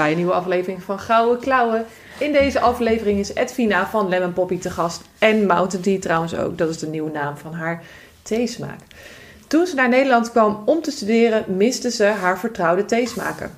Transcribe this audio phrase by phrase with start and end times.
[0.00, 1.84] Bij een nieuwe aflevering van Gouden Klauwen.
[2.18, 5.02] In deze aflevering is Edwina van Lemon Poppy te gast.
[5.18, 6.58] En Mountain Tea trouwens ook.
[6.58, 7.82] Dat is de nieuwe naam van haar
[8.22, 8.80] theesmaak.
[9.46, 13.50] Toen ze naar Nederland kwam om te studeren, miste ze haar vertrouwde theesmaker.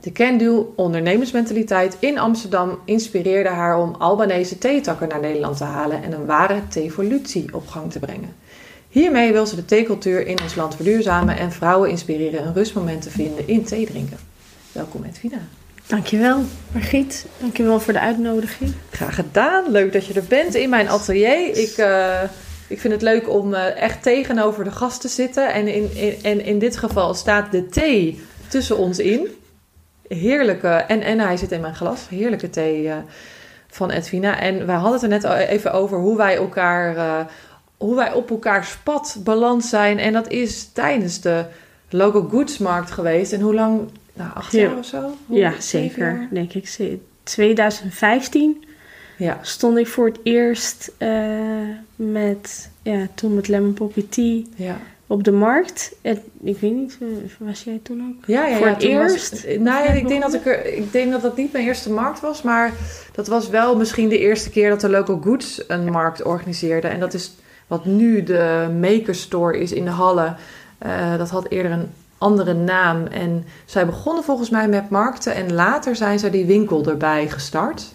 [0.00, 6.12] De can-do ondernemersmentaliteit in Amsterdam inspireerde haar om Albanese theetakken naar Nederland te halen en
[6.12, 8.34] een ware theevolutie op gang te brengen.
[8.88, 13.10] Hiermee wil ze de theecultuur in ons land verduurzamen en vrouwen inspireren een rustmoment te
[13.10, 14.34] vinden in thee drinken.
[14.76, 15.38] Welkom Edwina.
[15.86, 18.72] Dankjewel Margriet, dankjewel voor de uitnodiging.
[18.90, 21.56] Graag gedaan, leuk dat je er bent in mijn atelier.
[21.56, 22.22] Ik, uh,
[22.68, 26.14] ik vind het leuk om uh, echt tegenover de gast te zitten en in, in,
[26.22, 29.28] en in dit geval staat de thee tussen ons in
[30.08, 32.96] heerlijke, en, en hij zit in mijn glas, heerlijke thee uh,
[33.68, 34.40] van Edwina.
[34.40, 37.26] En wij hadden het er net even over hoe wij elkaar,
[37.76, 39.98] hoe wij op elkaars pad beland zijn.
[39.98, 41.44] En dat is tijdens de
[41.88, 43.32] Local Goods Markt geweest.
[43.32, 43.88] En hoe lang?
[44.16, 44.60] Nou, acht ja.
[44.60, 45.16] jaar of zo?
[45.26, 46.28] Ja, zeker.
[46.30, 46.98] Denk ik.
[47.22, 48.64] 2015
[49.16, 49.38] ja.
[49.42, 54.42] stond ik voor het eerst uh, met, ja, toen met Lemon Poppy Tea.
[54.56, 55.94] Ja op de markt.
[56.02, 56.98] En, ik weet niet,
[57.38, 58.26] was jij toen ook?
[58.26, 59.30] Ja, ja, voor het eerst.
[59.30, 61.90] Was, nou ja, ik denk dat ik er, ik denk dat dat niet mijn eerste
[61.90, 62.72] markt was, maar
[63.12, 66.88] dat was wel misschien de eerste keer dat de Local Goods een markt organiseerde.
[66.88, 67.34] En dat is
[67.66, 70.34] wat nu de Maker Store is in de Halle.
[70.86, 71.88] Uh, dat had eerder een
[72.18, 73.06] andere naam.
[73.06, 77.94] En zij begonnen volgens mij met markten en later zijn ze die winkel erbij gestart.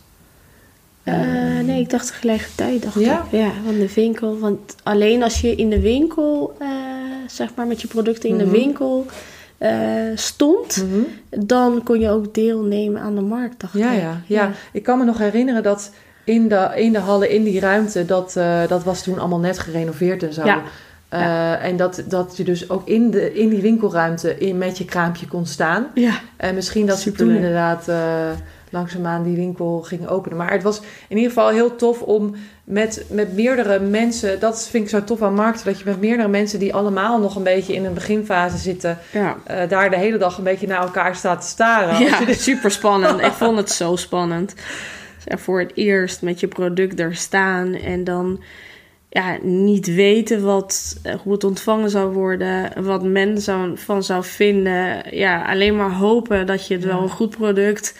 [1.03, 2.83] Uh, nee, ik dacht tegelijkertijd.
[2.83, 3.19] Dacht ja?
[3.19, 3.39] Ik.
[3.39, 4.39] ja, van de winkel.
[4.39, 6.67] Want alleen als je in de winkel, uh,
[7.27, 8.51] zeg maar met je producten in mm -hmm.
[8.51, 9.05] de winkel
[9.59, 9.69] uh,
[10.15, 11.47] stond, mm -hmm.
[11.47, 13.59] dan kon je ook deelnemen aan de markt.
[13.59, 14.01] Dacht ja, ik.
[14.01, 14.51] Ja, ja, ja.
[14.71, 15.91] Ik kan me nog herinneren dat
[16.23, 18.33] in de, in de hallen, in die ruimte, dat,
[18.67, 20.45] dat was toen allemaal net gerenoveerd en zo.
[20.45, 20.61] Ja.
[21.11, 21.59] Ja.
[21.59, 25.27] En dat, dat je dus ook in, de, in die winkelruimte in, met je kraampje
[25.27, 25.87] kon staan.
[25.93, 26.19] Ja.
[26.37, 27.87] En misschien dat ze toen inderdaad
[28.71, 30.37] langzaamaan die winkel ging openen.
[30.37, 34.39] Maar het was in ieder geval heel tof om met, met meerdere mensen...
[34.39, 35.65] Dat vind ik zo tof aan markten.
[35.65, 38.97] Dat je met meerdere mensen die allemaal nog een beetje in een beginfase zitten...
[39.11, 39.37] Ja.
[39.51, 42.05] Uh, daar de hele dag een beetje naar elkaar staat te staren.
[42.05, 42.41] Ja, dit...
[42.41, 43.21] super spannend.
[43.29, 44.55] ik vond het zo spannend.
[45.25, 48.43] Dus voor het eerst met je product er staan en dan...
[49.13, 55.15] Ja, niet weten wat, hoe het ontvangen zou worden, wat men zou, van zou vinden.
[55.15, 56.89] Ja, alleen maar hopen dat je het ja.
[56.89, 57.93] wel een goed product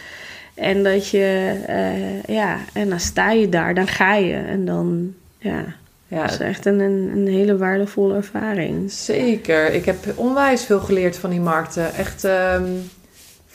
[0.54, 4.34] en dat je, uh, ja, en dan sta je daar, dan ga je.
[4.34, 5.66] En dan, ja,
[6.08, 6.22] ja.
[6.22, 8.92] dat is echt een, een hele waardevolle ervaring.
[8.92, 9.74] Zeker.
[9.74, 11.94] Ik heb onwijs veel geleerd van die markten.
[11.94, 12.90] Echt, um,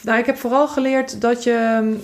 [0.01, 1.95] nou, ik heb vooral geleerd dat je,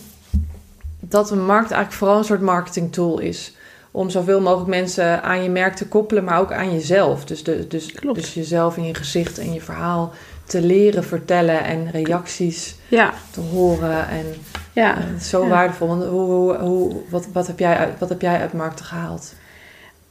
[1.00, 3.56] dat een markt eigenlijk vooral een soort marketing tool is.
[3.94, 7.24] Om zoveel mogelijk mensen aan je merk te koppelen, maar ook aan jezelf.
[7.24, 8.18] Dus, de, dus, Klopt.
[8.20, 10.12] dus jezelf in je gezicht en je verhaal
[10.44, 13.12] te leren vertellen en reacties ja.
[13.30, 14.08] te horen.
[14.08, 14.24] En
[14.72, 14.98] ja.
[15.20, 15.48] zo ja.
[15.48, 15.88] waardevol.
[15.88, 19.34] Want hoe, hoe, hoe, wat, wat, heb jij uit, wat heb jij uit markten gehaald?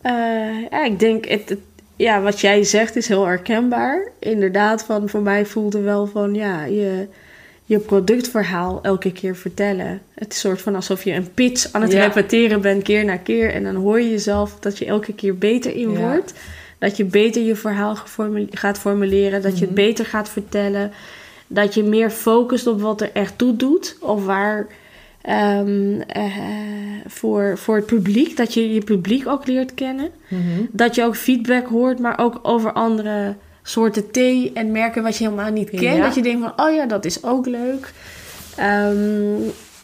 [0.04, 1.60] Uh, ja, ik denk, het, het,
[1.96, 4.12] ja, wat jij zegt is heel herkenbaar.
[4.20, 7.08] Inderdaad, van, voor mij voelde wel van, ja, je,
[7.66, 10.02] je productverhaal elke keer vertellen.
[10.14, 12.06] Het is soort van alsof je een pitch aan het Ja.
[12.06, 13.54] repeteren bent, keer na keer.
[13.54, 16.00] En dan hoor je jezelf dat je elke keer beter in Ja.
[16.00, 16.34] wordt.
[16.78, 17.96] Dat je beter je verhaal
[18.52, 19.42] gaat formuleren.
[19.42, 19.84] Dat je het Mhm.
[19.86, 20.92] beter gaat vertellen.
[21.48, 23.98] Dat je meer focust op wat er echt toe doet.
[24.00, 24.68] Of waar
[25.22, 26.36] ehm, eh,
[27.08, 28.38] voor, voor het publiek.
[28.38, 30.10] Dat je je publiek ook leert kennen.
[30.28, 30.42] Mhm.
[30.72, 35.24] Dat je ook feedback hoort, maar ook over andere soorten thee en merken wat je
[35.24, 35.82] helemaal niet kent.
[35.82, 36.04] Ja.
[36.04, 37.94] Dat je denkt van, oh ja, dat is ook leuk.
[38.56, 39.42] Ehm,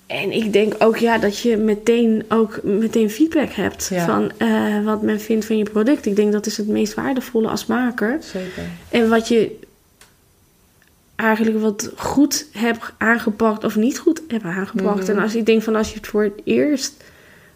[0.07, 4.05] en ik denk ook ja, dat je meteen ook meteen feedback hebt Ja.
[4.05, 6.05] van eh, wat men vindt van je product.
[6.05, 8.17] Ik denk dat is het meest waardevolle als maker.
[8.21, 8.63] Zeker.
[8.89, 9.59] En wat je
[11.15, 15.01] eigenlijk wat goed hebt aangepakt of niet goed hebt aangepakt.
[15.07, 15.11] Mhm.
[15.11, 17.03] En als ik denk van als je het voor het eerst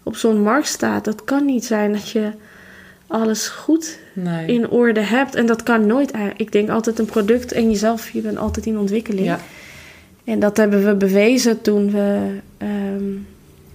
[0.03, 2.31] op zo'n markt staat, dat kan niet zijn dat je
[3.11, 4.45] alles goed Nee.
[4.47, 5.35] in orde hebt.
[5.35, 6.11] En dat kan nooit.
[6.11, 6.41] eigenlijk.
[6.41, 9.25] Ik denk altijd een product en jezelf, je bent altijd in ontwikkeling.
[9.25, 9.39] Ja.
[10.23, 12.19] En dat hebben we bewezen toen we
[12.57, 13.03] ehm,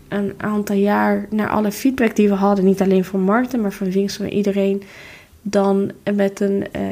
[0.08, 3.90] een aantal jaar naar alle feedback die we hadden, niet alleen van markten, maar van
[3.90, 4.82] winkels en iedereen,
[5.42, 6.82] dan met een eh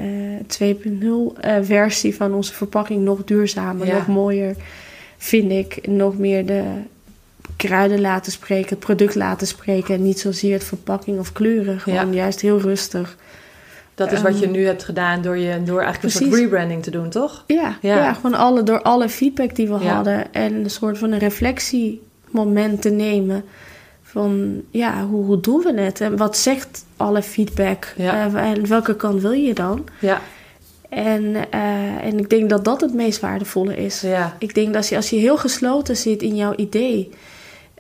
[0.47, 3.95] 2.0 eh, versie van onze verpakking nog duurzamer, Ja.
[3.95, 4.55] nog mooier
[5.17, 6.63] vind ik, nog meer de
[7.57, 9.95] kruiden laten spreken, het product laten spreken.
[9.95, 11.81] En niet zozeer het verpakking of kleuren.
[11.81, 13.17] Gewoon juist heel rustig.
[13.95, 16.83] Dat is wat je ehm, nu hebt gedaan door, je, door eigenlijk een soort rebranding
[16.83, 17.45] te doen, toch?
[17.47, 18.13] Ja, ja.
[18.13, 20.33] gewoon alle, door alle feedback die we hadden.
[20.33, 23.45] En een soort van een reflectiemoment te nemen.
[24.03, 26.01] Van ja, hoe, hoe doen we het?
[26.01, 27.95] En wat zegt alle feedback?
[27.99, 29.85] Uh, en welke kant wil je dan?
[29.99, 30.21] Ja.
[30.89, 34.01] En, uh, en ik denk dat dat het meest waardevolle is.
[34.01, 34.37] Ja.
[34.39, 37.11] Ik denk dat als je, als je heel gesloten zit in jouw idee,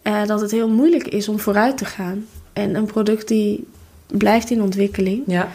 [0.04, 2.26] uh, dat het heel moeilijk is om vooruit te gaan.
[2.52, 3.66] En een product die
[4.06, 5.22] blijft in ontwikkeling.
[5.26, 5.48] Ja.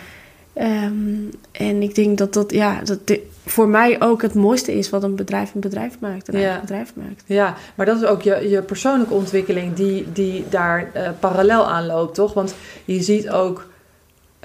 [0.62, 4.90] Um, en ik denk dat dat, ja, dat de, voor mij ook het mooiste is
[4.90, 6.34] wat een bedrijf een bedrijf maakt.
[6.34, 6.60] Een ja.
[6.60, 7.24] bedrijf maakt.
[7.26, 11.86] Ja, maar dat is ook je, je persoonlijke ontwikkeling die, die daar uh, parallel aan
[11.86, 12.34] loopt, toch?
[12.34, 12.56] Want
[12.86, 13.68] je ziet ook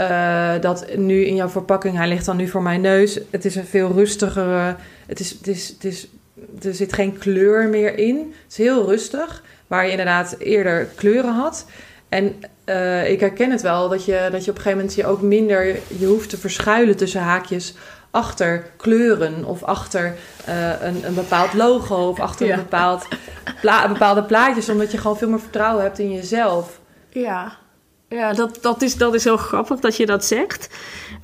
[0.00, 3.20] uh, dat nu in jouw verpakking, hij ligt dan nu voor mijn neus.
[3.30, 4.76] Het is een veel rustigere.
[5.06, 6.08] Het is, het is, het is,
[6.62, 8.16] er zit geen kleur meer in.
[8.16, 9.42] Het is heel rustig.
[9.66, 11.66] Waar je inderdaad eerder kleuren had.
[12.08, 12.34] En
[12.66, 15.22] uh, ik herken het wel dat je, dat je op een gegeven moment je ook
[15.22, 17.74] minder je hoeft te verschuilen tussen haakjes
[18.10, 20.14] achter kleuren of achter
[20.48, 23.06] uh, een, een bepaald logo of achter een bepaald
[23.60, 26.80] pla bepaalde plaatjes, omdat je gewoon veel meer vertrouwen hebt in jezelf.
[27.08, 27.56] Ja,
[28.08, 30.68] ja dat, dat, is, dat is heel grappig dat je dat zegt.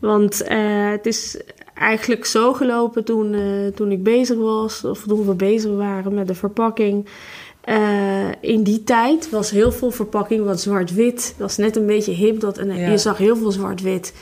[0.00, 1.40] Want uh, het is
[1.74, 6.26] eigenlijk zo gelopen toen, uh, toen ik bezig was, of toen we bezig waren met
[6.26, 7.08] de verpakking.
[7.70, 11.34] Uh, in die tijd was heel veel verpakking wat zwart-wit.
[11.36, 12.40] Dat was net een beetje hip.
[12.40, 14.12] Dat, en Je zag heel veel zwart-wit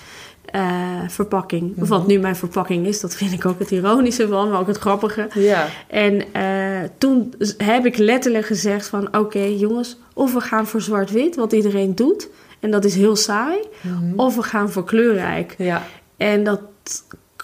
[0.55, 1.63] uh, verpakking.
[1.63, 1.87] Mm -hmm.
[1.87, 4.79] Wat nu mijn verpakking is, dat vind ik ook het ironische van, maar ook het
[4.79, 5.29] grappige.
[5.35, 5.67] Ja.
[5.87, 9.07] En uh, toen heb ik letterlijk gezegd van...
[9.07, 12.29] oké okay, jongens, of we gaan voor zwart-wit, wat iedereen doet...
[12.61, 13.59] en dat is heel saai...
[13.81, 14.13] Mm -hmm.
[14.19, 15.55] of we gaan voor kleurrijk.
[15.59, 15.87] Ja.
[16.17, 16.61] En dat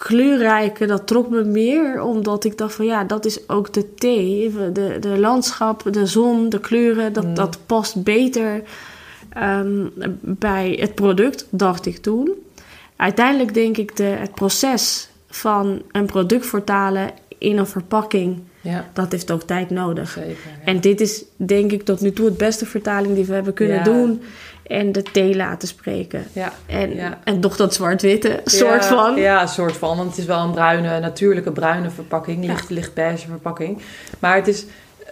[0.05, 4.53] kleurrijke, dat trok me meer omdat ik dacht van ja, dat is ook de thee.
[4.73, 7.33] De, de landschap, de zon, de kleuren, dat, mm.
[7.33, 8.61] dat past beter
[9.37, 9.91] um,
[10.21, 12.31] bij het product, dacht ik toen.
[12.95, 18.89] Uiteindelijk denk ik de, het proces van een product vertalen in een verpakking, ja.
[18.93, 20.09] dat heeft ook tijd nodig.
[20.09, 20.65] Zeker, ja.
[20.65, 23.77] En dit is denk ik tot nu toe het beste vertaling die we hebben kunnen
[23.77, 23.83] Ja.
[23.83, 24.21] doen.
[24.67, 26.25] En de thee laten spreken.
[26.33, 26.53] Ja.
[26.65, 27.19] En, Ja.
[27.23, 29.15] en toch dat zwart-witte soort ja, van.
[29.15, 29.97] Ja, soort van.
[29.97, 32.45] Want het is wel een bruine, natuurlijke bruine verpakking.
[32.45, 33.81] Licht, licht beige verpakking.
[34.19, 34.65] Maar het is,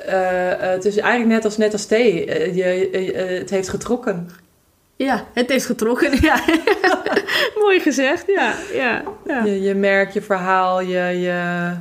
[0.06, 0.18] eh,
[0.58, 2.26] het is eigenlijk net als, net als thee.
[2.26, 4.30] Eh, je, eh, het heeft getrokken.
[4.96, 6.12] Ja, het heeft getrokken.
[6.22, 6.40] Ja.
[7.62, 8.54] Mooi gezegd, ja.
[8.74, 9.44] ja, ja.
[9.44, 11.20] Je, je merk, je verhaal, je...
[11.20, 11.72] je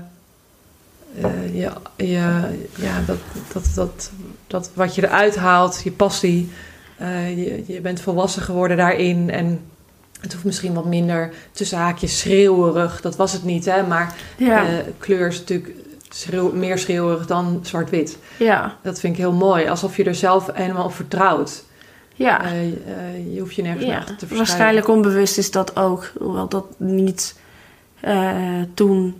[1.52, 2.42] je, je,
[2.76, 3.18] ja, dat,
[3.52, 4.10] dat, dat,
[4.46, 6.50] dat wat je eruit haalt, je passie.
[7.02, 9.30] Eh, je, je bent volwassen geworden daarin.
[9.30, 9.60] En
[10.20, 13.00] het hoeft misschien wat minder tussen haakjes schreeuwerig.
[13.00, 13.82] Dat was het niet, hè?
[13.86, 14.64] Maar Ja.
[14.98, 15.70] kleur is natuurlijk
[16.08, 18.18] schreeuw, meer schreeuwerig dan zwart-wit.
[18.38, 19.68] ja, Dat vind ik heel mooi.
[19.68, 21.64] Alsof je er zelf helemaal op vertrouwt.
[22.14, 22.44] ja.
[22.44, 24.00] Eh, eh, je hoeft je nergens meer ja.
[24.00, 24.36] te verschuilen.
[24.46, 26.12] Waarschijnlijk onbewust is dat ook.
[26.18, 27.34] Hoewel dat niet
[28.74, 29.14] toen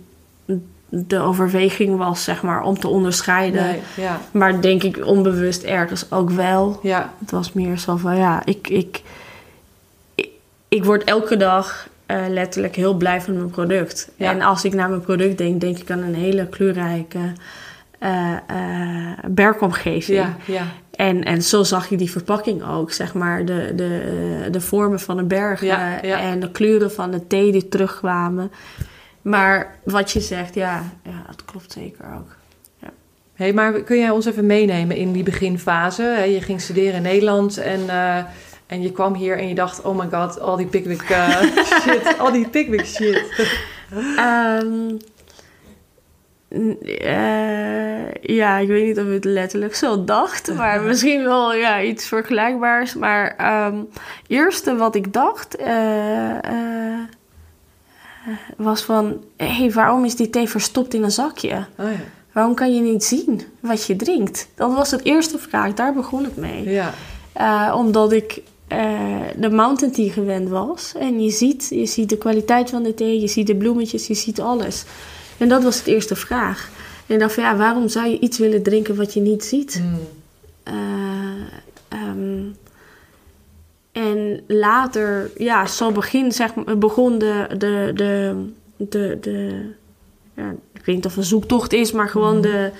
[0.95, 3.63] de overweging was, zeg maar, om te onderscheiden.
[3.63, 6.79] Nee, ja, Maar denk ik onbewust ergens ook wel.
[6.81, 9.01] ja, Het was meer zo van, ja, ik, ik,
[10.15, 10.29] ik,
[10.67, 14.11] ik word elke dag eh, letterlijk heel blij van mijn product.
[14.15, 14.31] Ja.
[14.31, 17.19] En als ik naar mijn product denk, denk ik aan een hele kleurrijke
[19.27, 20.17] berkomgeving.
[20.17, 20.65] ja, ja.
[20.95, 25.17] En, en zo zag je die verpakking ook, zeg maar, de, de, de vormen van
[25.17, 28.51] de bergen en de kleuren van de thee die terugkwamen.
[29.23, 32.35] Maar wat je zegt, ja, ja dat klopt zeker ook.
[33.33, 36.03] Hey, maar kun jij ons even meenemen in die beginfase?
[36.03, 38.17] Je ging studeren in Nederland en, eh,
[38.67, 39.81] en je kwam hier en je dacht...
[39.81, 41.41] oh my god, al die Pickwick eh,
[41.81, 43.51] shit, al die Pickwick shit.
[44.17, 44.97] Ehm,
[46.83, 51.81] eh, ja, ik weet niet of ik het letterlijk zo dacht, maar misschien wel ja,
[51.81, 52.93] iets vergelijkbaars.
[52.93, 53.75] Maar ehm
[54.27, 55.57] eerste wat ik dacht
[58.57, 61.65] was van, hé, hey, waarom is die thee verstopt in een zakje?
[61.79, 61.99] Oh ja,
[62.31, 64.47] Waarom kan je niet zien wat je drinkt?
[64.55, 66.69] Dat was het eerste vraag, daar begon het mee.
[66.69, 66.93] ja,
[67.33, 68.99] Eh, omdat ik eh,
[69.37, 70.93] de mountain tea gewend was.
[70.99, 74.13] En je ziet, je ziet de kwaliteit van de thee, je ziet de bloemetjes, je
[74.13, 74.83] ziet alles.
[75.37, 76.69] En dat was het eerste vraag.
[77.07, 79.81] En ik dacht van ja, waarom zou je iets willen drinken wat je niet ziet?
[79.83, 79.97] Mm,
[80.63, 80.73] Eh,
[81.87, 82.43] ehm,
[83.93, 88.35] en later, ja, zo begin, zeg, maar, begon de, de, de,
[88.77, 89.69] de, de
[90.35, 92.71] ja, ik weet niet of het een zoektocht is, maar gewoon de,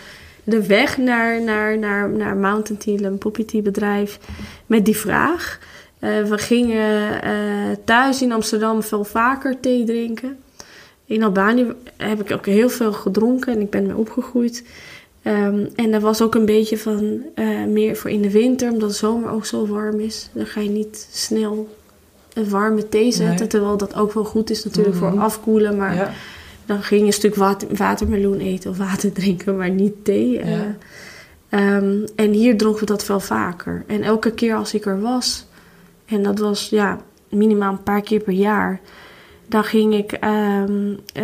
[0.43, 4.19] de weg naar, naar, naar, naar Mountain Tea, een poppy tea bedrijf,
[4.65, 5.59] met die vraag.
[5.99, 7.31] Eh, we gingen eh,
[7.85, 10.37] thuis in Amsterdam veel vaker thee drinken.
[11.05, 14.63] In Albanië heb ik ook heel veel gedronken en ik ben mee opgegroeid.
[15.23, 18.89] Ehm, en er was ook een beetje van eh, meer voor in de winter, omdat
[18.89, 20.29] de zomer ook zo warm is.
[20.33, 21.75] Dan ga je niet snel
[22.33, 23.35] een warme thee zetten.
[23.39, 23.47] Nee.
[23.47, 25.09] Terwijl dat ook wel goed is natuurlijk Mhm.
[25.11, 25.77] voor afkoelen.
[25.77, 26.11] Maar Ja.
[26.65, 30.39] dan ging je een stuk water, watermeloen eten of water drinken, maar niet thee.
[30.39, 30.59] eh.
[31.49, 33.83] Ehm, en hier dronken we dat veel vaker.
[33.87, 35.45] En elke keer als ik er was,
[36.05, 36.99] en dat was ja,
[37.29, 38.79] minimaal een paar keer per jaar,
[39.47, 41.23] dan ging ik ehm, eh,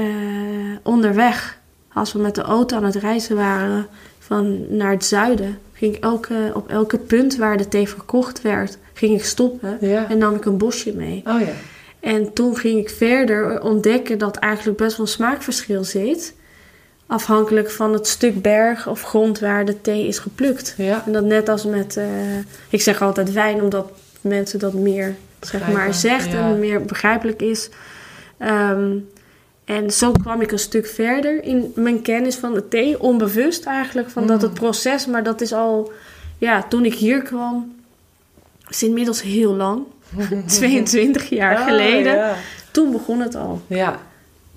[0.83, 1.58] onderweg,
[1.93, 3.87] als we met de auto aan het reizen waren
[4.19, 8.77] van naar het zuiden, ging ik elke, op elke punt waar de thee verkocht werd,
[8.93, 10.09] ging ik stoppen Ja.
[10.09, 11.23] en nam ik een bosje mee.
[11.27, 11.47] Oh ja.
[11.99, 16.33] En toen ging ik verder ontdekken dat eigenlijk best wel een smaakverschil zit.
[17.07, 20.73] Afhankelijk van het stuk berg of grond waar de thee is geplukt.
[20.77, 21.03] Ja.
[21.05, 22.05] En dat net als met, eh,
[22.69, 23.91] ik zeg altijd wijn, omdat
[24.21, 27.69] mensen dat meer zeg maar, zegt en meer begrijpelijk is.
[28.37, 28.97] Ehm,
[29.69, 34.09] en zo kwam ik een stuk verder in mijn kennis van de thee, onbewust eigenlijk,
[34.09, 34.43] van dat Mm.
[34.43, 35.91] het proces, maar dat is al,
[36.37, 37.75] ja, toen ik hier kwam,
[38.69, 39.83] is inmiddels heel lang,
[40.47, 42.15] 22 jaar Ah, geleden.
[42.15, 42.35] Ja.
[42.71, 43.61] Toen begon het al.
[43.67, 43.99] ja.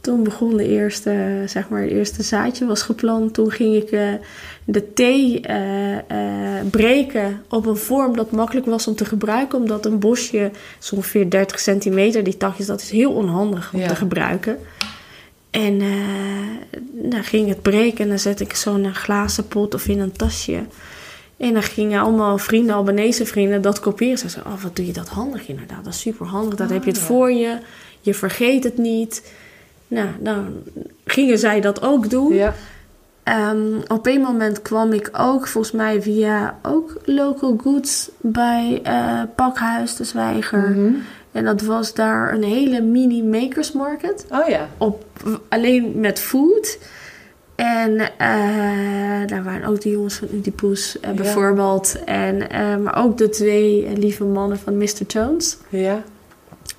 [0.01, 3.35] Toen begon de eerste, zeg maar, het eerste zaadje was geplant.
[3.35, 4.09] Toen ging ik eh,
[4.65, 9.59] de thee eh, eh, breken op een vorm dat makkelijk was om te gebruiken.
[9.59, 10.51] Omdat een bosje
[10.81, 13.89] is ongeveer 30 centimeter, die takjes, dat is heel onhandig om Ja.
[13.89, 14.59] te gebruiken.
[15.53, 19.75] En eh, dan ging het breken en dan zette ik zo in een glazen pot
[19.75, 20.65] of in een tasje.
[21.37, 24.19] En dan gingen allemaal vrienden, Albanese vrienden, dat kopiëren.
[24.19, 25.85] Ze zeiden, oh, wat doe je dat handig inderdaad.
[25.85, 27.07] Dat is super handig, dat Ah, heb je het ja.
[27.07, 27.59] voor je.
[28.01, 29.33] Je vergeet het niet.
[29.89, 30.47] Nou, dan
[31.05, 32.35] gingen zij dat ook doen.
[32.35, 32.55] Ja.
[33.23, 39.23] Ehm, op een moment kwam ik ook, volgens mij via ook Local Goods bij eh,
[39.37, 40.71] Pakhuis de Zwijger.
[40.71, 40.93] Mhm.
[41.33, 44.27] En dat was daar een hele mini makers market.
[44.31, 44.69] Oh ja.
[44.79, 45.05] Op,
[45.49, 46.79] alleen met food.
[47.55, 51.17] En eh, daar waren ook de jongens van Oedipus eh, Ja.
[51.17, 51.97] bijvoorbeeld.
[52.05, 55.03] En, eh, maar ook de twee eh, lieve mannen van Mr.
[55.09, 55.57] Jones.
[55.69, 56.03] Ja.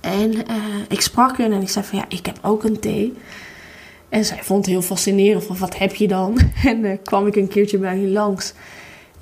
[0.01, 0.55] En eh,
[0.89, 3.13] ik sprak hen en ik zei van ja, ik heb ook een thee.
[4.09, 6.37] En zij vond het heel fascinerend van wat heb je dan?
[6.65, 8.53] En eh, kwam ik een keertje bij hen langs.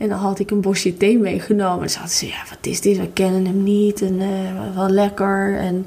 [0.01, 1.84] En dan had ik een bosje thee meegenomen.
[1.84, 2.98] En ze hadden ze, ja, wat is dit?
[2.98, 4.01] We kennen hem niet.
[4.01, 5.58] En eh, wel lekker.
[5.58, 5.86] En,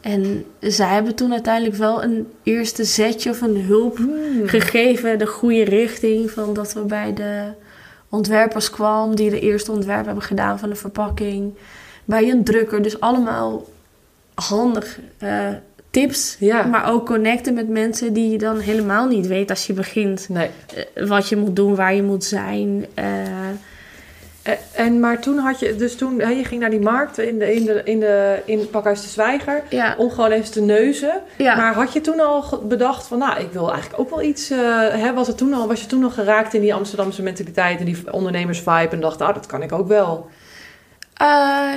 [0.00, 4.46] en zij hebben toen uiteindelijk wel een eerste zetje of een hulp Hmm.
[4.46, 5.18] gegeven.
[5.18, 6.30] De goede richting.
[6.30, 7.44] Van dat we bij de
[8.08, 9.16] ontwerpers kwam.
[9.16, 11.54] Die de eerste ontwerp hebben gedaan van de verpakking.
[12.04, 12.82] Bij een drukker.
[12.82, 13.64] Dus allemaal
[14.34, 15.48] handig eh,
[15.94, 16.36] tips.
[16.38, 16.62] Ja.
[16.62, 20.28] Maar ook connecten met mensen die je dan helemaal niet weet als je begint.
[20.28, 20.50] Nee.
[20.94, 22.86] Eh, wat je moet doen, waar je moet zijn.
[22.94, 23.04] Eh,
[24.42, 27.38] En, en maar toen had je, dus toen, hè, je ging naar die markt in,
[27.38, 29.62] de, in, de, in, de, in het pakhuis de Zwijger.
[29.68, 31.20] ja, Om gewoon even te neuzen.
[31.36, 31.56] ja.
[31.56, 34.50] Maar had je toen al bedacht van, nou, ik wil eigenlijk ook wel iets.
[34.50, 34.58] eh,
[34.88, 37.84] hè, was, het toen al, was je toen al geraakt in die Amsterdamse mentaliteit en
[37.84, 40.28] die ondernemersvibe en dacht, ah, dat kan ik ook wel.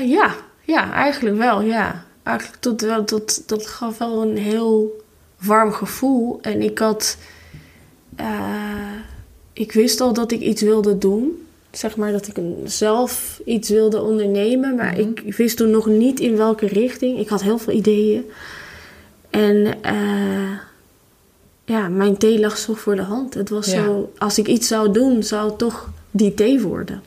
[0.06, 0.32] Ja,
[0.62, 2.04] ja, eigenlijk wel, ja.
[2.28, 5.02] Eigenlijk tot wel, tot, dat gaf wel een heel
[5.42, 6.40] warm gevoel.
[6.42, 7.18] En ik had,
[8.16, 8.92] eh,
[9.54, 11.46] ik wist al dat ik iets wilde doen.
[11.72, 14.76] Zeg maar dat ik zelf iets wilde ondernemen.
[14.76, 15.00] Maar Mhm.
[15.26, 17.20] ik wist toen nog niet in welke richting.
[17.20, 18.26] Ik had heel veel ideeën.
[19.30, 20.52] En eh,
[21.66, 23.34] ja, mijn thee lag zo voor de hand.
[23.34, 23.84] Het was Ja.
[23.84, 27.02] zo, als ik iets zou doen, zou het toch die thee worden.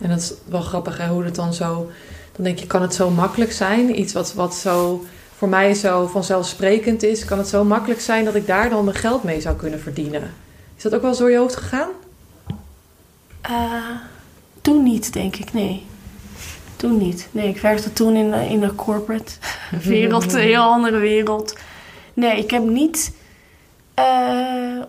[0.00, 1.90] En dat is wel grappig hè, hoe het dan zo...
[2.38, 4.00] Dan denk je, kan het zo makkelijk zijn?
[4.00, 5.04] Iets wat, wat zo
[5.36, 7.24] voor mij zo vanzelfsprekend is.
[7.24, 10.34] Kan het zo makkelijk zijn dat ik daar dan mijn geld mee zou kunnen verdienen?
[10.76, 11.88] Is dat ook wel eens door je hoofd gegaan?
[13.40, 13.90] Eh,
[14.60, 15.86] toen niet, denk ik, nee.
[16.76, 17.28] Toen niet.
[17.30, 19.32] Nee, ik werkte toen in de, in de corporate
[19.82, 21.58] wereld, een heel andere wereld.
[22.14, 23.12] Nee, ik heb niet
[23.94, 24.82] eh,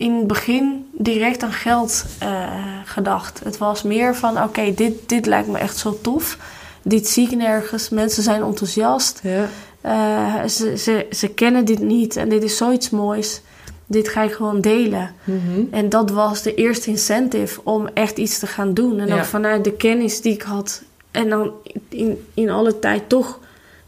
[0.00, 2.48] in het begin direct aan geld eh,
[2.84, 3.40] gedacht.
[3.44, 6.38] Het was meer van, oké, dit, dit lijkt me echt zo tof.
[6.82, 7.88] Dit zie ik nergens.
[7.88, 9.20] Mensen zijn enthousiast.
[9.22, 9.48] Ja.
[9.80, 13.40] Eh, ze, ze, ze kennen dit niet en dit is zoiets moois.
[13.86, 15.14] Dit ga ik gewoon delen.
[15.24, 15.62] Mhm.
[15.70, 18.98] En dat was de eerste incentive om echt iets te gaan doen.
[19.00, 19.16] En Ja.
[19.18, 20.82] ook vanuit de kennis die ik had.
[21.10, 21.50] En dan
[21.88, 23.38] in, in alle tijd toch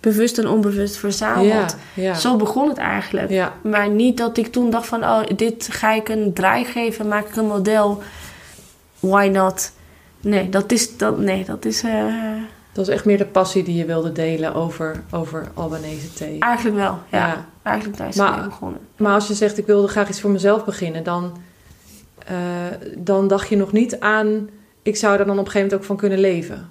[0.02, 1.76] bewust en onbewust verzameld.
[1.94, 2.14] Ja, ja.
[2.14, 3.30] Zo begon het eigenlijk.
[3.30, 3.52] ja.
[3.62, 5.04] Maar niet dat ik toen dacht van...
[5.04, 7.08] Oh, dit ga ik een draai geven.
[7.08, 8.02] Maak ik een model.
[9.00, 9.72] Why not?
[10.20, 10.96] Nee, dat is...
[10.96, 12.04] Dat, nee, dat is eh,
[12.72, 16.36] Dat is echt meer de passie die je wilde delen over, over Albanese thee.
[16.38, 16.98] eigenlijk wel.
[17.10, 18.80] Ja, eigenlijk daar is Maar- het mee begonnen.
[18.96, 21.32] Maar als je zegt, ik wilde graag iets voor mezelf beginnen, dan,
[22.26, 22.34] eh,
[22.98, 24.48] dan dacht je nog niet aan,
[24.82, 26.68] ik zou er dan op een gegeven moment ook van kunnen leven.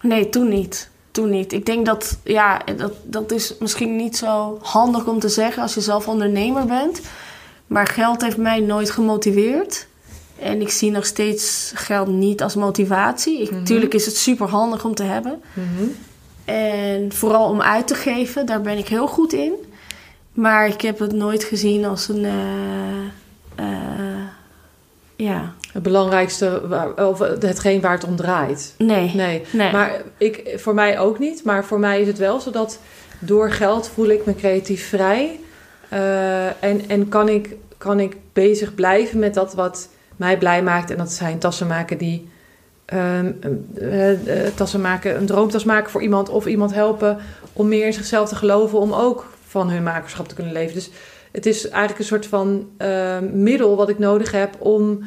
[0.00, 0.90] Nee, toen niet.
[1.16, 1.52] Toen niet.
[1.52, 5.74] Ik denk dat, ja, dat, dat is misschien niet zo handig om te zeggen als
[5.74, 7.00] je zelf ondernemer bent.
[7.66, 9.86] Maar geld heeft mij nooit gemotiveerd.
[10.38, 13.42] En ik zie nog steeds geld niet als motivatie.
[13.42, 13.64] Ik, Mhm.
[13.64, 15.42] Tuurlijk is het super handig om te hebben.
[15.52, 15.84] Mhm.
[16.44, 19.52] En vooral om uit te geven, daar ben ik heel goed in.
[20.32, 22.24] Maar ik heb het nooit gezien als een.
[22.24, 24.22] eh, eh,
[25.16, 26.62] ja, Het belangrijkste,
[26.96, 28.74] of hetgeen waar het om draait.
[28.78, 29.14] nee.
[29.14, 29.72] Nee, Nee.
[29.72, 31.44] maar ik, voor mij ook niet.
[31.44, 32.78] Maar voor mij is het wel zo dat
[33.18, 35.40] door geld voel ik me creatief vrij.
[35.88, 40.90] Eh, en en kan, ik, kan ik bezig blijven met dat wat mij blij maakt.
[40.90, 42.28] En dat zijn tassen maken die...
[42.84, 43.32] ehm,
[43.74, 46.28] eh, eh, tassen maken, een droomtas maken voor iemand.
[46.28, 47.18] Of iemand helpen
[47.52, 48.78] om meer in zichzelf te geloven.
[48.78, 50.74] Om ook van hun makerschap te kunnen leven.
[50.74, 50.90] Dus
[51.32, 52.68] het is eigenlijk een soort van
[53.32, 55.04] middel wat ik nodig heb om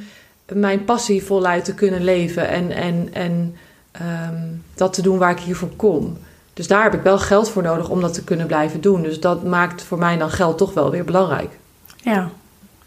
[0.54, 2.48] mijn passie voluit te kunnen leven.
[2.48, 3.56] En, en, en
[3.92, 4.44] ehm,
[4.76, 6.18] dat te doen waar ik hiervoor kom.
[6.54, 9.02] Dus daar heb ik wel geld voor nodig om dat te kunnen blijven doen.
[9.02, 11.52] Dus dat maakt voor mij dan geld toch wel weer belangrijk.
[11.96, 12.30] Ja.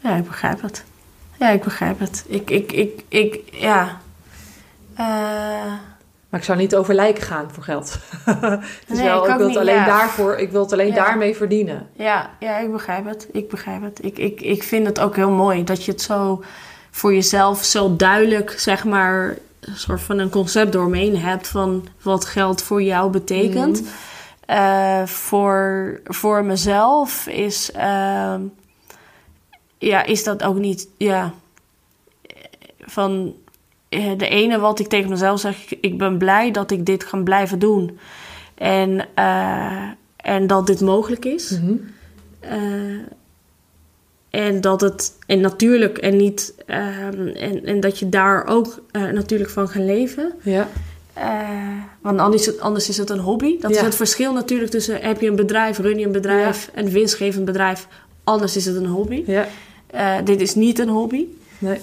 [0.00, 0.84] ja, ik begrijp het.
[1.38, 2.24] Ja, ik begrijp het.
[2.28, 4.00] Ik, ik, ik, ik ja.
[4.94, 5.04] Eh,
[6.28, 7.98] Maar ik zou niet over lijken gaan voor geld.
[8.24, 9.84] het is Nee, wel, ik wil het alleen ja.
[9.84, 10.94] daarvoor, ik wil het alleen Ja.
[10.94, 11.86] daarmee verdienen.
[11.92, 13.28] ja, ja, ik begrijp het.
[13.32, 14.04] Ik begrijp het.
[14.04, 16.42] Ik, ik, ik vind het ook heel mooi dat je het zo
[16.94, 22.24] voor jezelf zo duidelijk, zeg maar, een soort van een concept doorheen hebt van wat
[22.24, 23.80] geld voor jou betekent.
[23.80, 23.90] Mhm.
[24.46, 28.40] Eh, voor, voor mezelf is, ehm,
[29.78, 31.32] ja, is dat ook niet, ja,
[32.80, 33.34] van
[33.88, 37.24] eh, de ene wat ik tegen mezelf zeg, ik- ben blij dat ik dit kan
[37.24, 37.98] blijven doen.
[38.54, 39.82] En, eh,
[40.16, 41.50] en dat dit mogelijk is.
[41.50, 41.74] Mhm.
[44.32, 49.02] En dat het, en natuurlijk, en niet, ehm, en, en dat je daar ook eh,
[49.02, 50.32] natuurlijk van gaat leven.
[50.42, 50.68] Ja,
[51.14, 51.28] Eh,
[52.00, 53.60] want anders is, het, anders is het een hobby.
[53.60, 56.90] Dat is het verschil natuurlijk tussen heb je een bedrijf, run je een bedrijf, een
[56.90, 57.86] winstgevend bedrijf.
[58.24, 59.22] Anders is het een hobby.
[59.26, 59.46] ja,
[59.86, 61.24] Eh, dit is niet een hobby.
[61.58, 61.78] nee.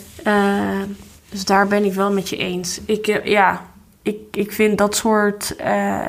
[1.29, 2.79] Dus daar ben ik wel met je eens.
[2.85, 3.65] Ik, ja,
[4.01, 5.55] ik, ik vind dat soort,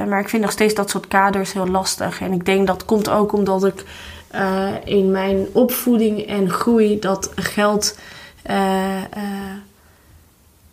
[0.09, 2.21] maar ik vind nog steeds dat soort kaders heel lastig.
[2.21, 3.85] En ik denk dat komt ook omdat ik
[4.31, 7.99] eh, in mijn opvoeding en groei dat geld
[8.43, 9.03] eh, eh,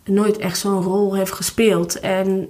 [0.04, 2.00] nooit echt zo'n rol heeft gespeeld.
[2.00, 2.48] En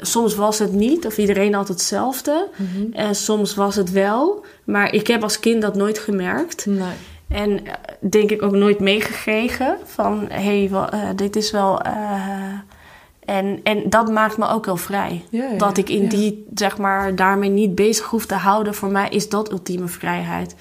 [0.00, 2.48] soms was het niet, of iedereen had hetzelfde.
[2.56, 2.92] Mhm.
[2.92, 4.44] En soms was het wel.
[4.64, 6.66] Maar ik heb als kind dat nooit gemerkt.
[6.66, 6.92] Nee.
[7.28, 7.60] En
[8.00, 11.80] denk ik ook nooit meegekregen van hé, hey, dit is wel.
[13.24, 15.24] En, en dat maakt me ook heel vrij.
[15.30, 16.08] Ja, ja, dat ik in ja.
[16.08, 18.74] die, zeg maar, daarmee niet bezig hoef te houden.
[18.74, 20.54] Voor mij is dat ultieme vrijheid.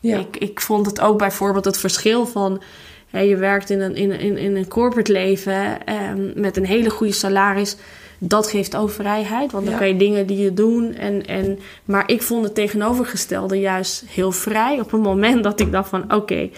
[0.00, 0.18] Ja.
[0.18, 2.62] Ik, ik vond het ook bijvoorbeeld het verschil van.
[3.10, 6.90] hè, je werkt in een, in, in, in een corporate leven ehm, met een hele
[6.90, 7.76] goede salaris.
[8.18, 10.94] Dat geeft ook vrijheid, want dan kan je dingen die je doen.
[10.94, 14.80] En, en, maar ik vond het tegenovergestelde juist heel vrij.
[14.80, 16.50] Op het moment dat ik dacht van oké,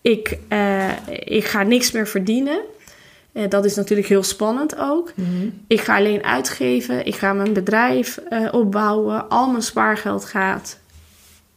[0.00, 0.90] ik, eh,
[1.24, 2.60] ik ga niks meer verdienen.
[3.36, 5.12] Eh, dat is natuurlijk heel spannend ook.
[5.14, 5.48] Mhm.
[5.66, 7.06] Ik ga alleen uitgeven.
[7.06, 9.28] Ik ga mijn bedrijf eh, opbouwen.
[9.28, 10.78] Al mijn spaargeld gaat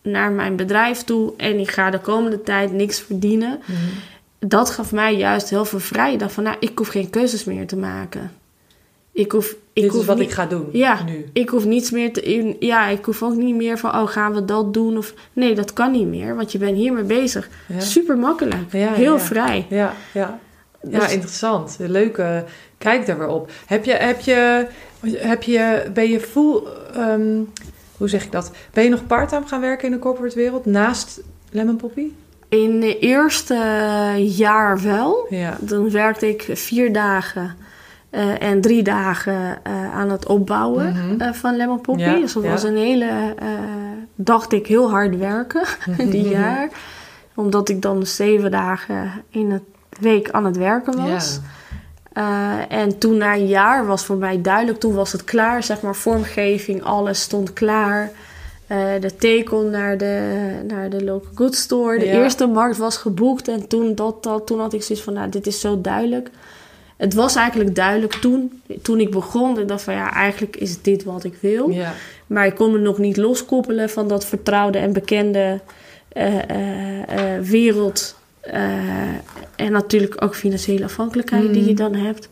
[0.02, 1.34] naar mijn bedrijf toe.
[1.38, 3.60] En ik ga de komende tijd niks verdienen.
[3.65, 3.78] Mhm.
[4.39, 6.32] Dat gaf mij juist heel veel vrijheid.
[6.32, 8.32] Van nou, ik hoef geen keuzes meer te maken.
[9.12, 11.04] Ik hoef, ik Dit hoef is wat niet, ik ga doen Ja.
[11.04, 11.26] nu.
[11.34, 12.56] ik hoef niets meer te.
[12.60, 13.96] Ja, ik hoef ook niet meer van.
[13.96, 14.98] Oh, gaan we dat doen?
[14.98, 16.36] Of nee, dat kan niet meer.
[16.36, 17.50] Want je bent hiermee bezig.
[17.65, 17.80] Ja.
[17.80, 18.72] Super makkelijk.
[18.72, 19.20] Ja, heel ja.
[19.20, 19.65] vrij.
[19.70, 20.39] Ja, ja.
[20.89, 21.76] Ja, Dus- interessant.
[21.80, 22.44] Leuke
[22.78, 23.52] kijk daar weer op.
[23.65, 24.68] Heb je, heb je,
[25.18, 26.62] heb je, ben je full,
[26.94, 27.38] ehm,
[27.98, 28.52] hoe zeg ik dat?
[28.74, 32.06] Ben je nog parttime gaan werken in de corporate wereld naast Lemon Poppy?
[32.50, 33.56] In de eerste
[34.18, 35.26] jaar wel.
[35.30, 35.58] Ja.
[35.60, 37.56] Dan werkte ik vier dagen
[38.10, 41.22] eh, en drie dagen eh, aan het opbouwen Mhm.
[41.22, 42.02] eh, van Lemon Poppy.
[42.02, 42.50] Ja, dus dat ja.
[42.50, 43.36] was een hele,
[44.15, 45.63] dacht ik, heel hard werken
[46.12, 46.32] die Mhm.
[46.32, 46.70] jaar.
[47.36, 49.63] Omdat ik dan zeven dagen in het
[50.00, 51.40] week aan het werken was.
[52.14, 55.82] Eh, en toen na een jaar was voor mij duidelijk, toen was het klaar, zeg
[55.82, 58.12] maar, vormgeving, alles stond klaar.
[58.68, 60.34] Eh, de teken naar de,
[60.68, 62.00] naar de local goods store.
[62.00, 62.12] De Ja.
[62.24, 63.48] eerste markt was geboekt.
[63.48, 66.30] En toen, dat, dat, toen had ik zoiets van, nou, dit is zo duidelijk.
[66.98, 69.60] Het was eigenlijk duidelijk toen, toen ik begon.
[69.60, 71.70] Ik dacht van, ja, eigenlijk is dit wat ik wil.
[71.70, 71.94] Ja.
[72.28, 75.60] Maar ik kon me nog niet loskoppelen van dat vertrouwde en bekende
[76.10, 76.34] eh,
[77.42, 78.18] wereld.
[78.41, 78.62] Eh,
[79.56, 82.30] en natuurlijk ook financiële afhankelijkheid die je dan hebt.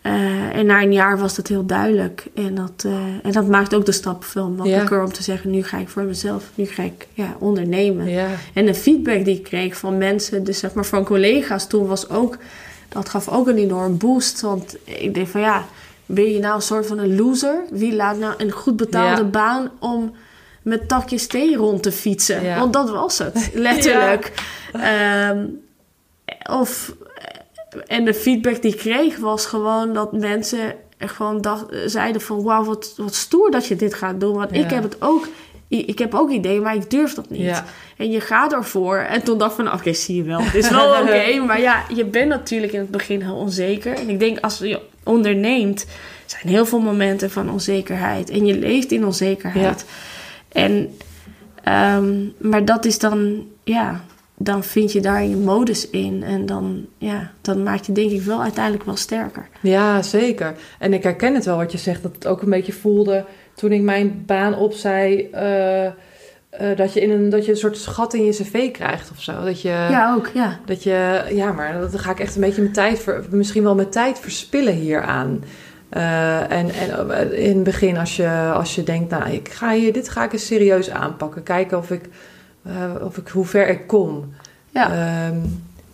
[0.00, 2.26] Eh, en na een jaar was dat heel duidelijk.
[2.34, 5.62] En dat, eh, en dat maakt ook de stap veel makkelijker om te zeggen: nu
[5.62, 8.08] ga ik voor mezelf, nu ga ik ja, ondernemen.
[8.08, 8.28] Ja.
[8.52, 12.08] En de feedback die ik kreeg van mensen, dus zeg maar van collega's toen was
[12.10, 12.38] ook,
[12.88, 14.40] dat gaf ook een enorm boost.
[14.40, 15.64] Want ik denk van ja,
[16.06, 17.64] ben je nou een soort van een loser?
[17.70, 20.12] Wie laat nou een goed betaalde baan om
[20.66, 22.44] met takjes thee rond te fietsen?
[22.44, 22.58] Ja.
[22.58, 24.32] Want dat was het, letterlijk.
[24.72, 25.44] Ehm,
[26.50, 26.94] of,
[27.86, 32.42] en de feedback die ik kreeg was gewoon dat mensen gewoon dacht, zeiden van...
[32.42, 34.36] Wauw, wat, wat stoer dat je dit gaat doen.
[34.36, 34.64] Want Ja.
[34.64, 35.28] ik heb het ook...
[35.68, 37.62] Ik heb ook ideeën, maar ik durf dat niet.
[37.96, 38.96] En je gaat ervoor.
[38.96, 40.40] En toen dacht ik van, oké, zie je wel.
[40.42, 41.40] Het is wel oké.
[41.46, 43.92] maar ja, je bent natuurlijk in het begin heel onzeker.
[43.94, 45.86] En ik denk, als je onderneemt...
[46.26, 48.30] zijn heel veel momenten van onzekerheid.
[48.30, 49.84] En je leeft in onzekerheid.
[50.56, 50.96] En,
[51.64, 54.00] ehm, maar dat is dan, ja...
[54.38, 56.22] Dan vind je daar je modus in.
[56.22, 59.48] En dan, ja, dan maak je denk ik wel uiteindelijk wel sterker.
[59.60, 60.54] Ja, zeker.
[60.78, 63.72] En ik herken het wel wat je zegt, dat het ook een beetje voelde toen
[63.72, 65.28] ik mijn baan opzei.
[65.32, 65.92] eh, eh,
[66.76, 69.44] dat, je in een, dat je een soort schat in je cv krijgt of zo.
[69.44, 70.58] Dat je, ja, ook, ja.
[70.64, 73.74] dat je, ja, maar dan ga ik echt een beetje mijn tijd, ver- misschien wel
[73.74, 75.44] mijn tijd verspillen hieraan.
[75.88, 79.72] Eh en, en eh, in het begin, als je, als je denkt, nou, ik ga
[79.72, 81.42] hier, dit ga ik eens serieus aanpakken.
[81.42, 82.02] Kijken of ik,
[82.62, 84.32] eh, of ik, hoe ver ik kom.
[84.70, 84.90] Ja.
[84.92, 85.36] Ehm,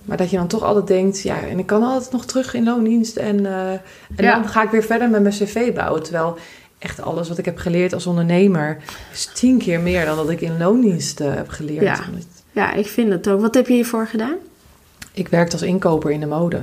[0.04, 2.64] maar dat je dan toch altijd denkt, ja, en ik kan altijd nog terug in
[2.64, 3.16] loondienst.
[3.16, 3.80] En, en
[4.16, 4.34] Ja.
[4.34, 6.02] dan ga ik weer verder met mijn cv bouwen.
[6.02, 6.38] Terwijl
[6.78, 8.76] echt alles wat ik heb geleerd als ondernemer
[9.12, 11.82] is tien keer meer dan dat ik in loondienst heb geleerd.
[11.82, 11.98] Ja.
[12.52, 13.40] ja, ik vind het ook.
[13.40, 14.36] Wat heb je hiervoor gedaan?
[15.12, 16.62] Ik werkte als inkoper in de mode.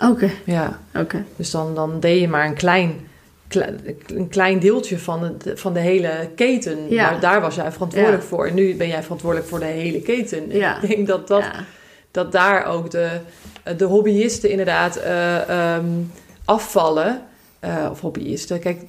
[0.00, 1.24] Oké, Ja, oké.
[1.36, 3.08] dus dan, dan deed je maar een klein,
[3.48, 3.74] kle-
[4.06, 6.78] een klein deeltje van de, van de hele keten.
[6.88, 7.10] Ja.
[7.10, 8.28] Maar daar was jij verantwoordelijk Ja.
[8.28, 8.46] voor.
[8.46, 10.50] En nu ben jij verantwoordelijk voor de hele keten.
[10.50, 10.82] En Ja.
[10.82, 11.44] Ik denk dat dat
[12.10, 13.08] dat daar ook de,
[13.76, 15.84] de hobbyisten inderdaad eh, ehm,
[16.44, 17.22] afvallen.
[17.60, 18.60] Eh, of hobbyisten.
[18.60, 18.80] Kijk,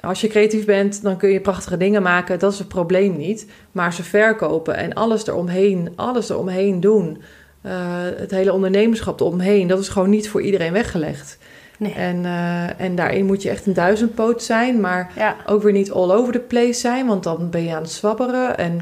[0.00, 2.38] als je creatief bent, dan kun je prachtige dingen maken.
[2.38, 3.46] Dat is het probleem niet.
[3.72, 7.22] Maar ze verkopen en alles eromheen, alles eromheen doen.
[7.60, 7.72] Eh,
[8.16, 11.38] het hele ondernemerschap eromheen, dat is gewoon niet voor iedereen weggelegd.
[11.78, 11.92] Nee.
[11.92, 15.36] En, eh, en daarin moet je echt een duizendpoot zijn, maar Ja.
[15.46, 18.58] ook weer niet all over the place zijn, want dan ben je aan het zwabberen.
[18.58, 18.80] En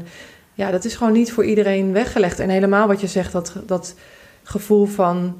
[0.53, 2.39] ja, dat is gewoon niet voor iedereen weggelegd.
[2.39, 3.95] En helemaal wat je zegt, dat, dat
[4.43, 5.35] gevoel van,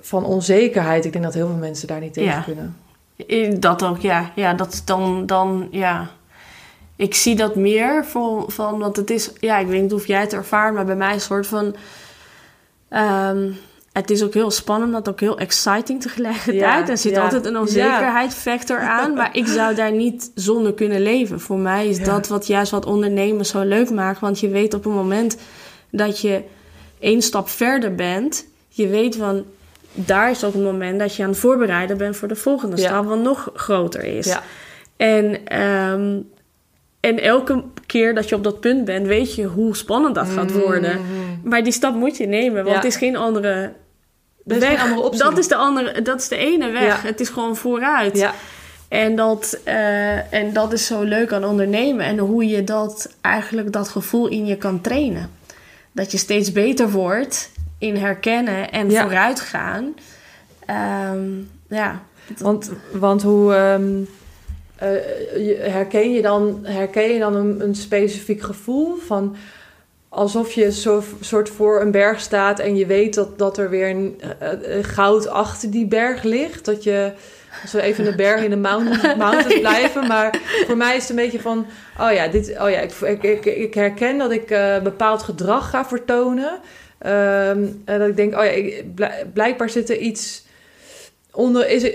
[0.00, 1.04] van onzekerheid.
[1.04, 2.40] Ik denk dat heel veel mensen daar niet tegen Ja.
[2.40, 2.76] kunnen.
[3.60, 4.30] Dat ook, ja.
[4.34, 6.08] Ja, dat dan, dan, ja.
[6.96, 10.20] Ik zie dat meer van, van, want het is, ja, ik weet niet of jij
[10.20, 11.74] het ervaart, maar bij mij is een soort van,
[12.94, 13.50] ehm,
[13.92, 16.58] het is ook heel spannend, maar ook heel exciting tegelijkertijd.
[16.58, 17.22] Ja, er zit ja.
[17.22, 21.40] altijd een onzekerheidsfactor aan, maar ik zou daar niet zonder kunnen leven.
[21.40, 24.84] Voor mij is dat wat juist wat ondernemen zo leuk maakt, want je weet op
[24.84, 25.36] het moment
[25.90, 26.42] dat je
[26.98, 29.44] één stap verder bent, je weet van,
[29.92, 33.04] daar is ook het moment dat je aan het voorbereiden bent voor de volgende stap,
[33.04, 34.26] wat nog groter is.
[34.26, 34.42] Ja,
[34.96, 36.18] En, ehm,
[37.04, 40.52] en elke keer dat je op dat punt bent, weet je hoe spannend dat gaat
[40.52, 41.00] worden.
[41.42, 42.74] Maar die stap moet je nemen, want Ja.
[42.74, 43.72] het is geen andere
[44.46, 45.16] Er is geen andere.
[45.18, 47.02] Dat is de andere, dat is de ene weg.
[47.02, 47.08] Ja.
[47.08, 48.16] Het is gewoon vooruit.
[48.16, 48.32] ja,
[48.88, 52.04] En, dat, eh, en dat is zo leuk aan ondernemen.
[52.06, 55.30] En hoe je dat eigenlijk dat gevoel in je kan trainen.
[55.92, 59.94] Dat je steeds beter wordt in herkennen en vooruitgaan.
[60.66, 61.28] Ehm,
[61.68, 62.02] ja.
[62.38, 64.02] want, want hoe ehm,
[64.84, 69.36] eh, herken je dan, herken je dan een, een specifiek gevoel van
[70.08, 73.88] alsof je zo soort voor een berg staat en je weet dat, dat er weer
[73.88, 76.64] een, eh, eh, goud achter die berg ligt.
[76.64, 77.12] Dat je,
[77.62, 81.10] als we even de berg in de mountains, mountains blijven, maar voor mij is het
[81.10, 81.66] een beetje van,
[82.00, 84.46] oh ja, dit, oh ja ik, ik, ik, ik herken dat ik
[84.82, 86.60] bepaald gedrag ga vertonen.
[86.98, 88.84] Ehm, en dat ik denk, oh ja, ik,
[89.32, 90.44] blijkbaar zit er iets
[91.32, 91.92] onder, is er,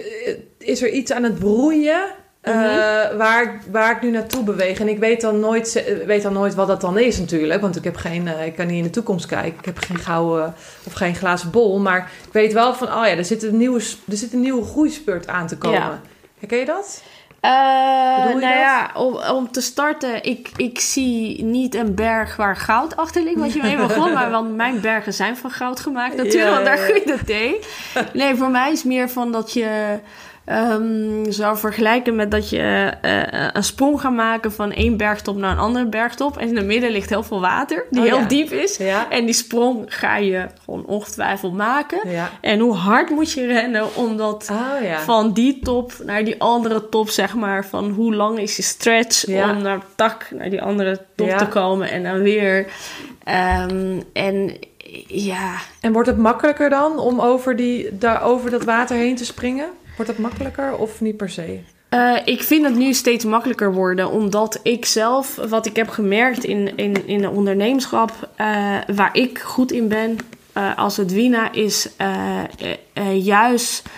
[0.58, 3.18] is er iets aan het broeien eh, Mhm.
[3.18, 4.80] waar, ik- waar ik nu naartoe beweeg.
[4.80, 7.62] En ik weet dan nooit, weet dan nooit wat dat dan is natuurlijk.
[7.62, 9.60] Want ik, heb geen, eh, ik kan niet in de toekomst kijken.
[9.60, 11.80] Ik heb geen gouden of geen glazen bol.
[11.80, 14.66] Maar ik weet wel van, oh ja, er zit een nieuwe, er zit een nieuwe
[14.66, 15.80] groeispurt aan te komen.
[15.80, 16.02] Ja.
[16.40, 17.04] Herken je dat?
[17.42, 18.42] Je nou dat?
[18.42, 23.40] ja, om, om te starten, ik, ik zie niet een berg waar goud achter ligt,
[23.40, 24.14] wat je mee begon.
[24.18, 27.60] maar want mijn bergen zijn van goud gemaakt natuurlijk, want daar groeit het thee.
[28.14, 30.00] Nee, voor mij is meer van dat je
[30.50, 35.52] ehm, zou vergelijken met dat je eh, een sprong gaat maken van één bergtop naar
[35.52, 36.38] een andere bergtop.
[36.38, 38.26] En in het midden ligt heel veel water, die Oh, heel ja.
[38.26, 38.78] diep is.
[38.78, 39.10] Ja.
[39.10, 42.10] En die sprong ga je gewoon ongetwijfeld maken.
[42.10, 42.30] Ja.
[42.42, 46.90] En hoe hard moet je rennen om dat Oh van die top naar die andere
[46.90, 47.66] top, zeg maar.
[47.66, 51.92] Van hoe lang is je stretch om naar tak naar die andere top te komen
[51.92, 52.68] en dan weer.
[53.24, 54.58] Ehm, en
[55.08, 59.26] ja, En wordt het makkelijker dan om over, die, daar, over dat water heen te
[59.26, 59.70] springen?
[60.00, 61.60] Wordt het makkelijker of niet per se?
[61.90, 66.44] eh, ik vind het nu steeds makkelijker worden, omdat ik zelf, wat ik heb gemerkt
[66.44, 68.48] in, in, in de ondernemerschap, eh,
[68.96, 70.18] waar ik goed in ben
[70.54, 71.90] eh, als het Wina, is
[73.14, 73.90] juist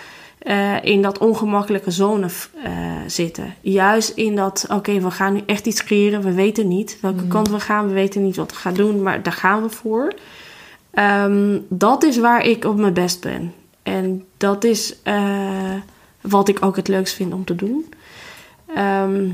[0.82, 2.28] in dat ongemakkelijke zone
[3.06, 3.54] zitten.
[3.60, 7.48] Juist in dat, oké, we gaan nu echt iets creëren, we weten niet welke kant
[7.48, 10.12] we gaan, we weten niet wat we gaan doen, maar daar gaan we voor.
[10.90, 13.52] Ehm, dat is waar ik op mijn best ben.
[13.82, 14.96] En dat is
[16.22, 17.94] wat ik ook het leukst vind om te doen.
[18.74, 19.30] Ehm,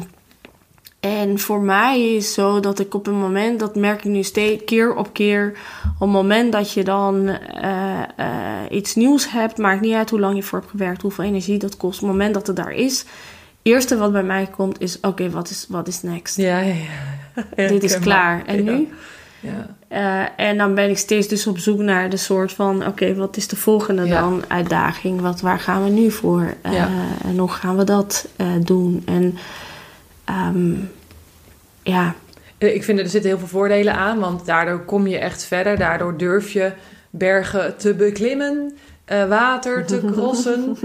[1.01, 4.64] en voor mij is zo dat ik op een moment, dat merk ik nu steeds
[4.64, 5.59] keer op keer,
[5.94, 10.20] op het moment dat je dan eh, eh, iets nieuws hebt, maakt niet uit hoe
[10.20, 12.03] lang je voor hebt gewerkt, hoeveel energie dat kost.
[12.03, 13.05] Op het moment dat het daar is,
[13.62, 16.37] eerste wat bij mij komt is: oké, wat, is, wat is next?
[16.37, 16.74] Ja, ja,
[17.57, 17.68] ja.
[17.68, 18.44] Dit is klaar.
[18.46, 18.88] En nu?
[19.40, 19.77] Ja.
[19.88, 23.37] Eh, en dan ben ik steeds dus op zoek naar de soort van: oké, wat
[23.37, 24.20] is de volgende Ja.
[24.20, 24.44] dan?
[24.48, 25.20] Uitdaging.
[25.20, 26.55] Wat, waar gaan we nu voor?
[26.70, 26.88] Ja.
[27.24, 29.03] En hoe gaan we dat eh, doen?
[29.07, 29.38] En
[30.24, 30.72] ehm,
[31.83, 32.14] ja,
[32.59, 35.79] Ik vind er zitten heel veel voordelen aan, want daardoor kom je echt verder.
[35.79, 36.72] Daardoor durf je
[37.11, 38.77] bergen te beklimmen,
[39.09, 40.77] eh, water te crossen.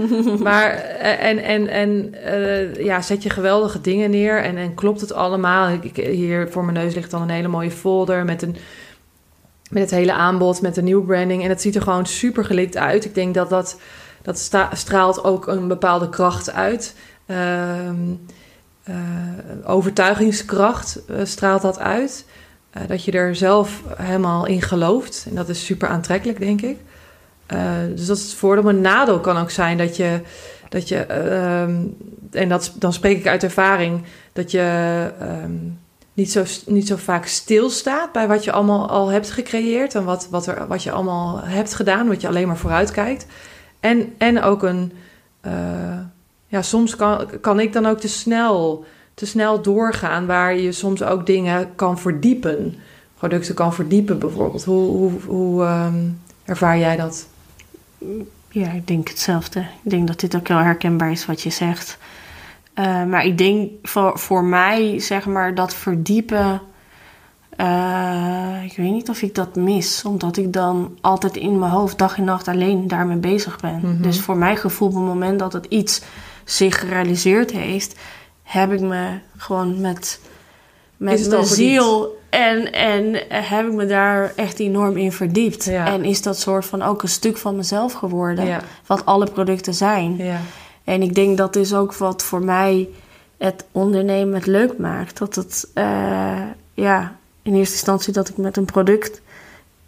[0.42, 5.00] maar eh, en, en, en eh, ja, zet je geweldige dingen neer en, en klopt
[5.00, 5.68] het allemaal.
[5.68, 8.56] Ik, hier voor mijn neus ligt dan een hele mooie folder met een
[9.70, 11.42] met het hele aanbod, met de nieuwe branding.
[11.42, 13.04] En het ziet er gewoon super gelikt uit.
[13.04, 13.80] Ik denk dat dat,
[14.22, 16.94] dat sta- straalt ook een bepaalde kracht uit.
[17.26, 17.94] Ehm,
[18.84, 18.94] eh,
[19.64, 22.24] overtuigingskracht straalt dat uit.
[22.86, 25.26] Dat je er zelf helemaal in gelooft.
[25.28, 26.76] En dat is super aantrekkelijk, denk ik.
[27.46, 27.58] Eh,
[27.94, 28.62] dus dat is het voordeel.
[28.64, 30.20] Maar een nadeel kan ook zijn dat je...
[30.68, 31.82] Dat je ehm,
[32.30, 34.02] en dat, dan spreek ik uit ervaring...
[34.32, 35.52] dat je ehm,
[36.14, 38.12] niet, zo, niet zo vaak stilstaat...
[38.12, 39.94] bij wat je allemaal al hebt gecreëerd...
[39.94, 42.08] en wat, wat, er, wat je allemaal hebt gedaan...
[42.08, 43.26] wat je alleen maar vooruit kijkt.
[43.80, 44.92] En, en ook een...
[45.40, 45.98] eh,
[46.46, 50.26] ja, soms kan, kan ik dan ook te snel, te snel doorgaan...
[50.26, 52.74] waar je soms ook dingen kan verdiepen.
[53.18, 54.64] Producten kan verdiepen bijvoorbeeld.
[54.64, 56.08] Hoe, hoe, hoe ehm,
[56.44, 57.26] ervaar jij dat?
[58.48, 59.60] Ja, ik denk hetzelfde.
[59.60, 61.98] Ik denk dat dit ook heel herkenbaar is wat je zegt.
[62.74, 66.60] Eh, maar ik denk voor, voor mij, zeg maar, dat verdiepen.
[67.56, 71.98] eh, ik weet niet of ik dat mis, omdat ik dan altijd in mijn hoofd
[71.98, 73.80] dag en nacht alleen daarmee bezig ben.
[73.82, 74.02] Mhm.
[74.02, 76.02] Dus voor mijn gevoel, op het moment dat het iets
[76.44, 77.98] zich gerealiseerd heeft,
[78.42, 80.20] heb ik me gewoon met,
[80.96, 85.64] met mijn ziel en, en heb ik me daar echt enorm in verdiept.
[85.64, 85.86] Ja.
[85.86, 89.74] En is dat soort van ook een stuk van mezelf geworden, Ja, wat alle producten
[89.74, 90.16] zijn.
[90.16, 90.40] ja,
[90.84, 92.88] En ik denk dat is ook wat voor mij
[93.38, 95.18] het ondernemen het leuk maakt.
[95.18, 96.42] Dat het, eh,
[96.74, 99.20] ja, in eerste instantie dat ik met een product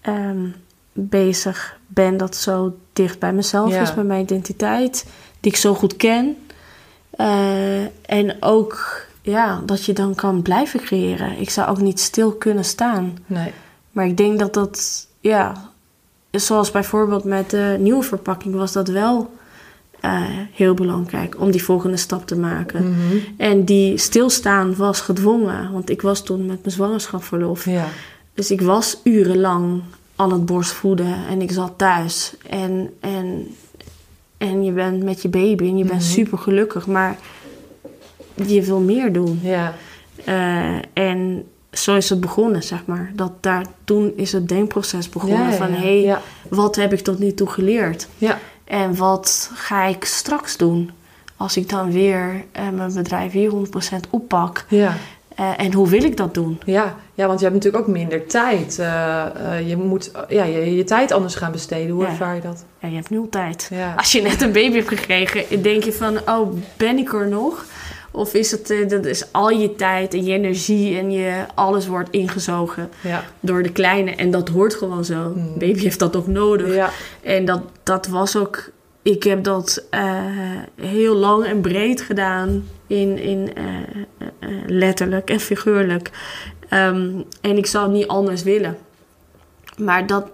[0.00, 0.46] ehm,
[0.92, 5.06] bezig ben dat zo dicht bij mezelf is, bij mijn identiteit,
[5.40, 6.36] die ik zo goed ken.
[7.10, 11.40] Eh, en ook, ja, dat je dan kan blijven creëren.
[11.40, 13.18] Ik zou ook niet stil kunnen staan.
[13.26, 13.52] nee.
[13.90, 15.70] Maar ik denk dat dat, ja,
[16.30, 19.34] zoals bijvoorbeeld met de nieuwe verpakking was dat wel
[20.00, 22.88] eh, heel belangrijk om die volgende stap te maken.
[22.90, 23.16] Mhm.
[23.36, 27.64] En die stilstaan was gedwongen, want ik was toen met mijn zwangerschapsverlof.
[27.64, 27.86] Ja,
[28.34, 29.82] Dus ik was urenlang
[30.16, 32.34] aan het borstvoeden en ik zat thuis.
[32.48, 33.46] En, en,
[34.38, 36.10] en je bent met je baby en je bent Mhm.
[36.10, 37.18] super gelukkig, maar
[38.46, 39.40] je wil meer doen.
[39.42, 39.74] ja,
[40.24, 43.10] Eh, en zo is het begonnen, zeg maar.
[43.14, 45.72] Dat daar, toen is het denkproces begonnen Ja, ja, van...
[45.72, 46.18] hé, hey,
[46.48, 48.08] wat heb ik tot nu toe geleerd?
[48.18, 50.90] ja, En wat ga ik straks doen?
[51.36, 53.54] Als ik dan weer eh, mijn bedrijf weer 100%
[54.10, 54.64] oppak.
[54.68, 54.94] ja.
[55.34, 56.60] Eh, en hoe wil ik dat doen?
[56.64, 58.74] Ja, ja, want je hebt natuurlijk ook minder tijd.
[59.66, 61.90] Je moet ja, je, je tijd anders gaan besteden.
[61.94, 62.08] Hoe Ja.
[62.08, 62.64] ervaar je dat?
[62.80, 63.68] Ja, je hebt nul tijd.
[63.72, 66.18] Ja, Als je net een baby hebt gekregen, denk je van...
[66.28, 67.64] oh, ben ik er nog?
[68.16, 71.86] Of is het eh, dat is al je tijd en je energie en je, alles
[71.86, 74.10] wordt ingezogen ja, door de kleine.
[74.10, 75.32] En dat hoort gewoon zo.
[75.34, 75.58] Mm.
[75.58, 76.74] Baby heeft dat ook nodig.
[76.74, 76.90] ja,
[77.22, 78.70] En dat, dat was ook.
[79.02, 80.24] Ik heb dat eh,
[80.80, 82.68] heel lang en breed gedaan.
[82.86, 86.10] In, in eh, letterlijk en figuurlijk.
[86.68, 88.76] Ehm, en ik zou het niet anders willen.
[89.78, 90.30] Maar dat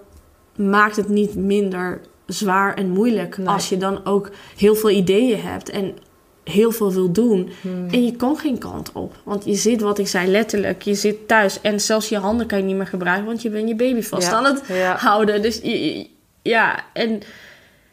[0.56, 3.36] maakt het niet minder zwaar en moeilijk.
[3.36, 3.46] Nee.
[3.48, 5.94] Als je dan ook heel veel ideeën hebt en
[6.44, 7.50] heel veel wil doen.
[7.60, 7.88] Hmm.
[7.90, 9.14] En je kan geen kant op.
[9.24, 10.82] Want je zit, wat ik zei, letterlijk.
[10.82, 11.60] Je zit thuis.
[11.60, 13.26] En zelfs je handen kan je niet meer gebruiken.
[13.26, 14.96] Want je bent je baby vast Ja, aan het ja.
[14.96, 15.42] houden.
[15.42, 16.06] Dus je-
[16.42, 17.20] ja, en,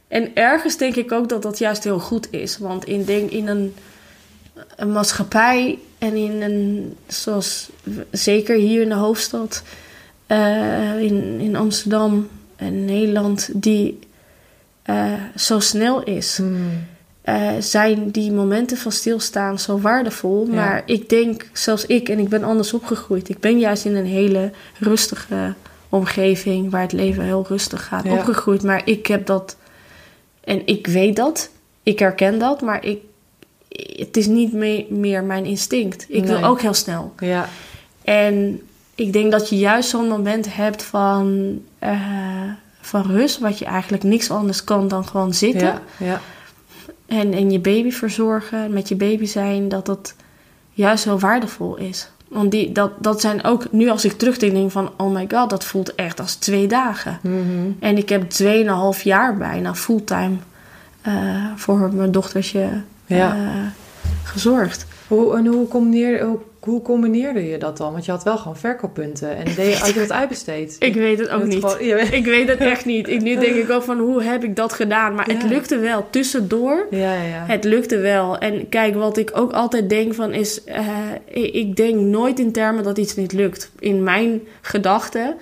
[0.08, 2.58] en ergens denk ik ook dat dat juist heel goed is.
[2.58, 3.76] Want in, denk, in een,
[4.76, 7.70] een maatschappij en in een, zoals
[8.12, 9.64] zeker hier in de hoofdstad,
[10.28, 14.00] eh, in, in Amsterdam en Nederland, die
[14.82, 16.86] eh, zo snel is, Hmm.
[17.22, 20.46] Eh, zijn die momenten van stilstaan zo waardevol.
[20.48, 20.54] Ja.
[20.54, 24.06] Maar ik denk, zelfs ik, en ik ben anders opgegroeid, ik ben juist in een
[24.06, 25.54] hele rustige
[25.90, 28.12] omgeving waar het leven heel rustig gaat Ja.
[28.14, 28.64] opgegroeid.
[28.64, 29.58] Maar ik heb dat,
[30.44, 31.50] en ik weet dat,
[31.84, 32.98] ik herken dat, maar ik,
[33.96, 36.06] het is niet me- meer mijn instinct.
[36.08, 37.14] Ik wil ook heel snel.
[37.20, 37.50] ja,
[38.02, 38.62] En
[38.96, 42.02] ik denk dat je juist zo'n moment hebt van eh,
[42.82, 45.68] van rust, wat je eigenlijk niks anders kan dan gewoon zitten.
[45.68, 46.22] Ja, ja.
[47.10, 50.14] En, en je baby verzorgen, met je baby zijn, dat dat
[50.74, 52.10] juist heel waardevol is.
[52.28, 55.50] Want die, dat, dat zijn ook, nu als ik terugdenk, denk van, oh my god,
[55.50, 57.20] dat voelt echt als twee dagen.
[57.22, 57.72] Mhm.
[57.80, 60.36] En ik heb tweeënhalf jaar bijna fulltime
[61.02, 62.70] eh, voor mijn dochtertje
[63.06, 63.36] Ja.
[63.36, 63.68] eh,
[64.24, 64.86] gezorgd.
[65.08, 67.92] Hoe, en hoe, combineer, hoe, hoe combineerde je dat dan?
[67.92, 69.36] Want je had wel gewoon verkooppunten.
[69.36, 70.76] En deed, had je dat uitbesteed?
[70.90, 71.64] Ik weet het ook Je niet.
[71.66, 73.08] gewoon- je Ik weet het echt niet.
[73.10, 75.16] Ik, nu denk ik ook van, hoe heb ik dat gedaan?
[75.16, 76.08] Maar het lukte wel.
[76.10, 77.44] Tussendoor Ja, ja.
[77.48, 78.38] Het lukte wel.
[78.38, 80.64] En kijk, wat ik ook altijd denk van is...
[80.64, 80.88] eh,
[81.32, 83.72] ik denk nooit in termen dat iets niet lukt.
[83.80, 85.36] In mijn gedachten.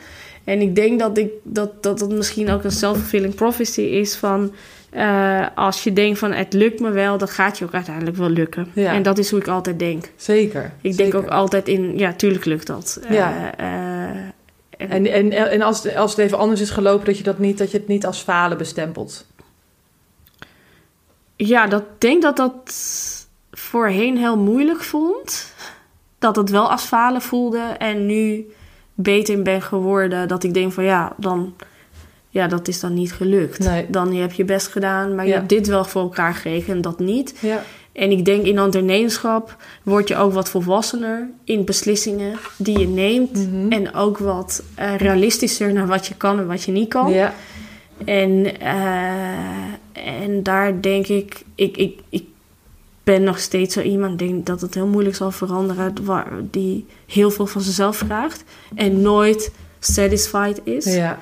[0.44, 4.52] En ik denk dat ik, dat, dat het misschien ook een self-fulfilling prophecy is van...
[4.90, 8.30] eh, als je denkt van het lukt me wel, dan gaat je ook uiteindelijk wel
[8.30, 8.68] lukken.
[8.74, 8.94] Ja.
[8.94, 10.12] En dat is hoe ik altijd denk.
[10.16, 10.64] Zeker.
[10.82, 10.98] Ik zeker.
[11.12, 13.00] denk ook altijd in, ja, tuurlijk lukt dat.
[13.04, 13.54] Eh, Ja.
[13.58, 13.66] eh,
[14.78, 17.40] en- En, en, en als, het, als het even anders is gelopen, dat je, dat,
[17.40, 19.26] niet, dat je het niet als falen bestempelt.
[21.36, 22.74] Ja, dat denk dat dat
[23.52, 25.54] voorheen heel moeilijk vond.
[26.20, 27.60] Dat het wel als falen voelde.
[27.60, 28.46] En nu
[28.94, 30.28] beter in ben geworden.
[30.28, 31.56] Dat ik denk van ja, dan...
[32.38, 33.60] Ja, dat is dan niet gelukt.
[33.60, 33.86] Nee.
[33.90, 35.38] Dan je hebt je best gedaan, maar je Ja.
[35.38, 37.36] hebt dit wel voor elkaar gekregen en dat niet.
[37.40, 37.64] Ja.
[37.92, 43.34] En ik denk in ondernemerschap word je ook wat volwassener in beslissingen die je neemt.
[43.34, 43.72] Mhm.
[43.72, 47.12] En ook wat eh, realistischer naar wat je kan en wat je niet kan.
[47.12, 47.34] Ja.
[48.06, 52.24] En, eh, en daar denk ik, ik, ik, ik
[53.04, 57.32] ben nog steeds zo iemand, denk dat het heel moeilijk zal veranderen, waar, die heel
[57.32, 58.44] veel van zichzelf vraagt
[58.76, 60.86] en nooit satisfied is.
[60.86, 61.20] Ja.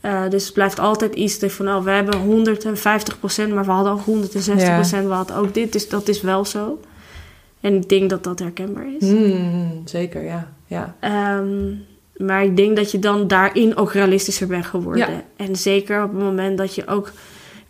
[0.00, 4.04] Eh, dus het blijft altijd iets van, oh, we hebben 150%, maar we hadden ook
[4.06, 6.80] 160%, we hadden ook dit, dus dat is wel zo.
[7.60, 9.08] En ik denk dat dat herkenbaar is.
[9.08, 10.48] Hmm, zeker, ja.
[10.66, 10.94] ja.
[11.00, 11.72] Ehm,
[12.16, 15.10] maar ik denk dat je dan daarin ook realistischer bent geworden.
[15.10, 15.22] Ja.
[15.36, 17.12] En zeker op het moment dat je ook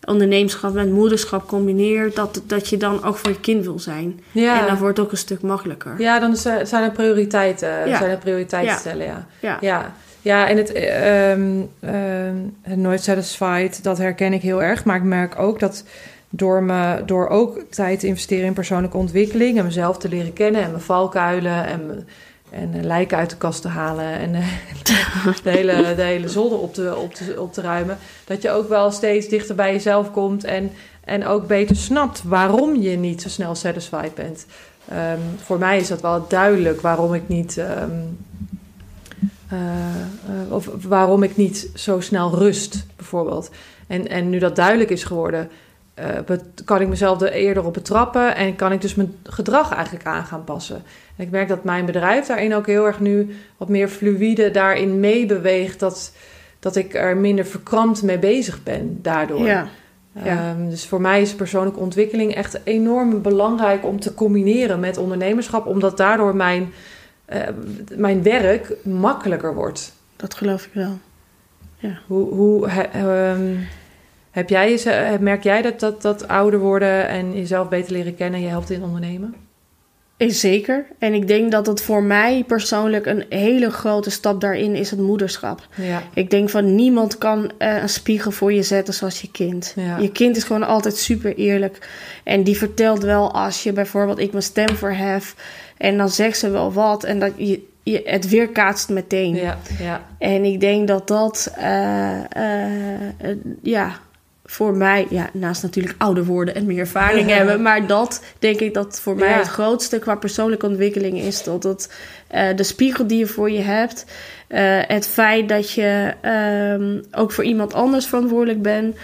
[0.05, 4.21] ondernemerschap met moederschap combineert, dat, dat je dan ook voor je kind wil zijn.
[4.33, 4.61] Ja.
[4.61, 5.95] En dat wordt ook een stuk makkelijker.
[5.99, 7.89] Ja, dan zijn er prioriteiten.
[7.89, 7.99] Ja.
[7.99, 9.59] Zijn er prioriteiten stellen, ja.
[9.61, 9.95] Ja.
[10.27, 14.85] Ja, en het, ehm, ehm, het nooit satisfied, dat herken ik heel erg.
[14.85, 15.85] Maar ik merk ook dat
[16.31, 19.59] door, me, door ook tijd te investeren in persoonlijke ontwikkeling...
[19.59, 22.09] en mezelf te leren kennen en mijn valkuilen en,
[22.51, 24.05] en eh, lijken uit de kast te halen...
[24.05, 24.47] en eh,
[25.45, 27.99] de, hele, de hele zolder op te, op, te, op te ruimen...
[28.25, 30.45] dat je ook wel steeds dichter bij jezelf komt...
[30.45, 30.71] en,
[31.05, 34.47] en ook beter snapt waarom je niet zo snel satisfied bent...
[34.89, 37.61] Ehm, voor mij is dat wel duidelijk waarom ik niet...
[39.49, 43.51] eh, eh, of waarom ik niet zo snel rust, bijvoorbeeld.
[43.87, 45.51] En, en nu dat duidelijk is geworden,
[45.95, 46.09] eh,
[46.65, 50.25] kan ik mezelf er eerder op betrappen en kan ik dus mijn gedrag eigenlijk aan
[50.25, 50.83] gaan passen.
[51.17, 55.01] En ik merk dat mijn bedrijf daarin ook heel erg nu wat meer fluïde daarin
[55.01, 56.13] meebeweegt, dat,
[56.59, 59.47] dat ik er minder verkrampt mee bezig ben daardoor.
[59.47, 59.69] Ja.
[60.25, 60.51] Ja.
[60.51, 65.67] Ehm, dus voor mij is persoonlijke ontwikkeling echt enorm belangrijk om te combineren met ondernemerschap,
[65.67, 66.73] omdat daardoor mijn,
[67.27, 67.41] eh,
[67.97, 69.93] mijn werk makkelijker wordt.
[70.17, 70.99] Dat geloof ik wel.
[72.07, 73.55] Hoe, hoe he- ehm,
[74.31, 78.41] heb jij, jeze- merk jij dat, dat, dat ouder worden en jezelf beter leren kennen
[78.41, 79.35] je helpt in ondernemen?
[80.17, 80.87] Eh, Zeker.
[80.99, 85.01] En ik denk dat het voor mij persoonlijk een hele grote stap daarin is het
[85.01, 85.69] moederschap.
[85.75, 89.73] Ja, Ik denk van niemand kan eh, een spiegel voor je zetten zoals je kind.
[89.77, 89.97] Ja.
[89.99, 91.89] Je kind is gewoon altijd super eerlijk.
[92.25, 95.35] En die vertelt wel als je bijvoorbeeld ik mijn stem verhef.
[95.77, 97.05] En dan zegt ze wel wat.
[97.05, 99.35] En dat je, je het weerkaatst meteen.
[99.35, 100.03] ja, ja.
[100.19, 103.99] En ik denk dat dat, eh, eh, eh, ja,
[104.45, 108.75] voor mij, ja, naast natuurlijk ouder worden en meer ervaring hebben, maar dat denk ik
[108.75, 109.39] dat voor mij Ja.
[109.39, 111.43] het grootste qua persoonlijke ontwikkeling is.
[111.43, 111.93] Dat het
[112.27, 114.05] eh, de spiegel die je voor je hebt,
[114.87, 118.97] het feit dat je ehm, ook voor iemand anders verantwoordelijk bent,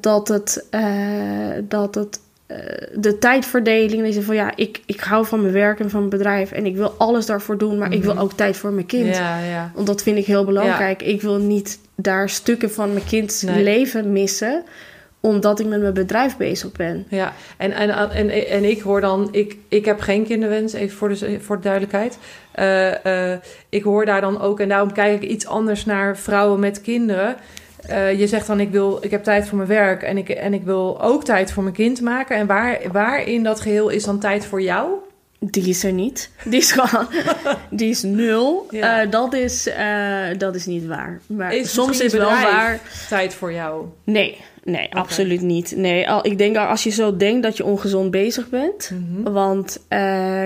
[0.00, 0.66] dat het,
[1.68, 2.20] dat het
[2.94, 6.52] de tijdverdeling is van ja, ik, ik hou van mijn werk en van mijn bedrijf
[6.52, 8.22] en ik wil alles daarvoor doen, maar ik wil Mhm.
[8.22, 9.16] ook tijd voor mijn kind.
[9.16, 9.70] Ja, ja.
[9.74, 11.02] Want dat vind ik heel belangrijk.
[11.02, 13.62] Ik wil niet daar stukken van mijn kinds Nee.
[13.62, 14.62] leven missen,
[15.20, 17.06] omdat ik met mijn bedrijf bezig ben.
[17.08, 21.08] Ja, en, en, en, en ik hoor dan, ik, ik heb geen kinderwens, even voor
[21.08, 22.18] de, voor de duidelijkheid.
[22.52, 23.38] Eh, eh,
[23.68, 27.36] ik hoor daar dan ook, en daarom kijk ik iets anders naar vrouwen met kinderen.
[27.86, 30.54] Eh, je zegt dan, ik, wil, ik heb tijd voor mijn werk en ik, en
[30.54, 32.36] ik wil ook tijd voor mijn kind maken.
[32.36, 34.90] En waar, waar in dat geheel is dan tijd voor jou?
[35.40, 36.30] Die is er niet.
[36.44, 37.06] Die is gewoon,
[37.70, 38.66] die is nul.
[38.70, 39.02] Ja.
[39.02, 41.20] Eh, dat, is, eh, dat is niet waar.
[41.26, 42.80] Maar Is soms is wel waar.
[43.08, 43.84] Tijd voor jou.
[44.04, 44.38] Nee,
[44.70, 45.76] nee, absoluut niet.
[45.76, 48.90] Nee, al, ik denk dat als je zo denkt dat je ongezond bezig bent.
[48.94, 49.32] Mhm.
[49.32, 49.98] Want eh,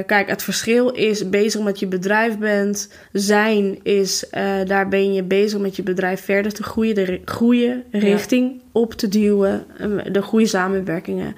[0.07, 2.89] kijk, het verschil is bezig met je bedrijf bent.
[3.13, 6.95] Zijn is, eh, daar ben je bezig met je bedrijf verder te groeien.
[6.95, 9.65] De groeien, richting op te duwen.
[9.79, 11.37] eh, De goede samenwerkingen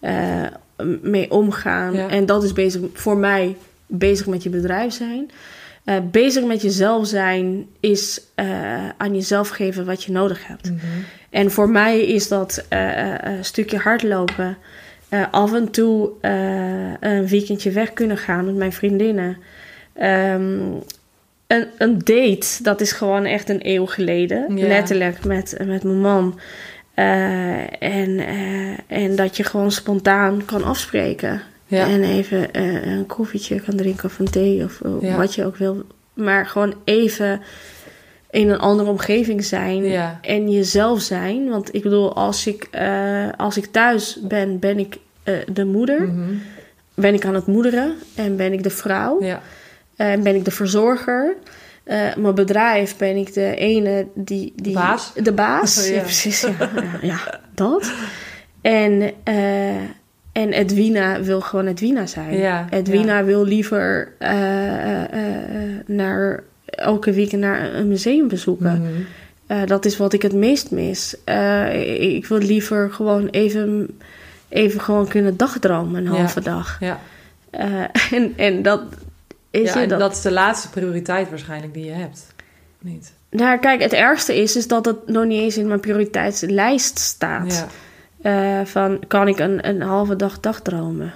[0.00, 0.46] eh,
[1.02, 1.94] mee omgaan.
[1.94, 2.08] Ja.
[2.08, 3.56] En dat is bezig voor mij
[3.86, 5.30] bezig met je bedrijf zijn.
[5.84, 10.70] Eh, bezig met jezelf zijn is eh, aan jezelf geven wat je nodig hebt.
[10.70, 10.80] Mhm.
[11.30, 14.56] En voor mij is dat eh, een stukje hardlopen.
[15.30, 16.10] Af en toe
[17.00, 19.36] een weekendje weg kunnen gaan met mijn vriendinnen.
[19.92, 20.60] Ehm,
[21.46, 24.58] een, een date, dat is gewoon echt een eeuw geleden.
[24.58, 26.40] Letterlijk met, met mijn man.
[27.78, 28.20] En,
[28.86, 31.42] en dat je gewoon spontaan kan afspreken.
[31.72, 31.86] Ja.
[31.88, 35.16] En even eh, een koffietje kan drinken of een thee of eh, Ja.
[35.16, 35.82] wat je ook wil.
[36.14, 37.40] Maar gewoon even
[38.30, 40.18] in een andere omgeving zijn Ja.
[40.22, 41.48] en jezelf zijn.
[41.48, 44.98] Want ik bedoel, als ik, eh, als ik thuis ben, ben ik
[45.52, 46.02] de moeder.
[46.02, 46.34] Mhm.
[46.94, 49.22] Ben ik aan het moederen en ben ik de vrouw.
[49.22, 49.42] Ja.
[49.96, 51.36] En ben ik de verzorger.
[52.16, 54.52] Mijn bedrijf ben ik de ene die...
[54.56, 55.12] die Baas?
[55.22, 55.94] De baas, Ja.
[55.94, 56.40] ja, precies.
[56.40, 57.92] Ja, ja, ja, dat.
[58.60, 59.12] En,
[60.32, 62.36] en Edwina wil gewoon Edwina zijn.
[62.36, 68.82] Ja, Edwina wil liever eh, eh, eh, naar, elke week naar een museum bezoeken.
[68.82, 69.66] Mhm.
[69.66, 71.16] Dat is wat ik het meest mis.
[72.10, 73.98] Ik wil liever gewoon even,
[74.48, 76.18] even gewoon kunnen dagdromen een Ja.
[76.18, 76.76] halve dag.
[76.80, 77.00] Ja.
[78.10, 78.82] En, en dat
[79.50, 79.98] is ja, je en dat.
[79.98, 82.26] dat is de laatste prioriteit waarschijnlijk die je hebt.
[82.78, 83.12] Niet?
[83.30, 87.54] Nou, kijk, het ergste is, is dat het nog niet eens in mijn prioriteitslijst staat.
[87.54, 87.68] Ja.
[88.22, 91.12] Eh, van kan ik een, een halve dag dagdromen?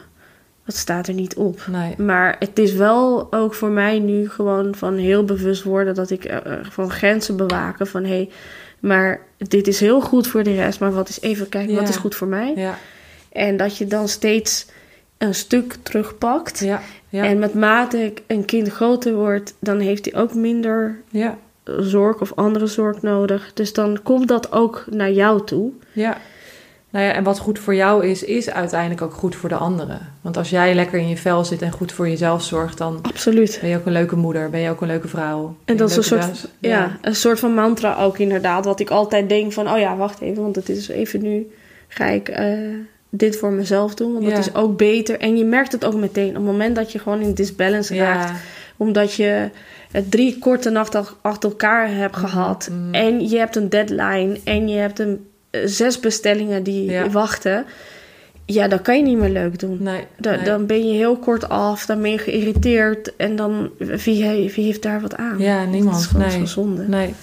[0.64, 1.60] Dat staat er niet op.
[1.70, 1.94] Nee.
[1.98, 6.24] Maar het is wel ook voor mij nu gewoon van heel bewust worden dat ik
[6.24, 7.86] eh, eh, van grenzen bewaken.
[7.86, 8.30] Van hé, hey,
[8.80, 11.96] maar dit is heel goed voor de rest, maar wat is even kijken, wat is
[11.96, 12.52] goed voor mij?
[12.56, 12.78] Ja.
[13.32, 14.66] En dat je dan steeds
[15.18, 16.58] een stuk terugpakt.
[16.58, 16.80] Ja.
[17.08, 17.24] Ja.
[17.24, 21.38] En met mate een kind groter wordt, dan heeft hij ook minder ja.
[21.64, 23.50] zorg of andere zorg nodig.
[23.54, 25.70] Dus dan komt dat ook naar jou toe.
[25.92, 26.18] Ja.
[26.90, 30.00] Nou ja, en wat goed voor jou is, is uiteindelijk ook goed voor de anderen.
[30.20, 33.58] Want als jij lekker in je vel zit en goed voor jezelf zorgt, dan Absoluut.
[33.60, 35.56] ben je ook een leuke moeder, ben je ook een leuke vrouw.
[35.64, 36.98] En dat is een soort, ja.
[37.02, 38.64] een soort van mantra ook inderdaad.
[38.64, 40.42] Wat ik altijd denk van, oh ja, wacht even.
[40.42, 41.46] Want het is even nu,
[41.88, 42.58] ga ik eh,
[43.10, 44.12] dit voor mezelf doen.
[44.12, 44.30] Want Ja.
[44.30, 45.20] dat is ook beter.
[45.20, 46.28] En je merkt het ook meteen.
[46.28, 48.28] Op het moment dat je gewoon in disbalance raakt.
[48.30, 48.36] Ja.
[48.76, 49.50] Omdat je
[50.08, 52.68] drie korte nachten ach- achter elkaar hebt gehad.
[52.72, 52.94] mhm.
[52.94, 54.38] En je hebt een deadline.
[54.44, 55.26] En je hebt een,
[55.64, 57.10] zes bestellingen die Ja.
[57.10, 57.64] wachten.
[58.44, 59.78] Ja, dat kan je niet meer leuk doen.
[59.82, 60.44] Nee, Da- nee.
[60.44, 64.64] Dan ben je heel kort af, dan ben je geïrriteerd en dan wie, he- wie
[64.64, 65.38] heeft daar wat aan?
[65.38, 65.92] Ja, niemand.
[65.94, 66.46] Dat is gewoon Nee.
[66.46, 66.84] zonde.
[66.88, 67.14] Nee.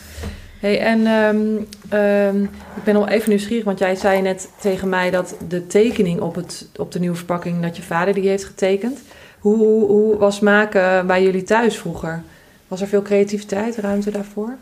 [0.59, 1.45] Hey, en ehm,
[1.89, 2.43] ehm,
[2.75, 6.35] ik ben al even nieuwsgierig, want jij zei net tegen mij dat de tekening op,
[6.35, 8.99] het, op de nieuwe verpakking, dat je vader die heeft getekend.
[9.39, 12.23] Hoe, hoe, hoe was maken bij jullie thuis vroeger?
[12.67, 14.55] Was er veel creativiteit, ruimte daarvoor?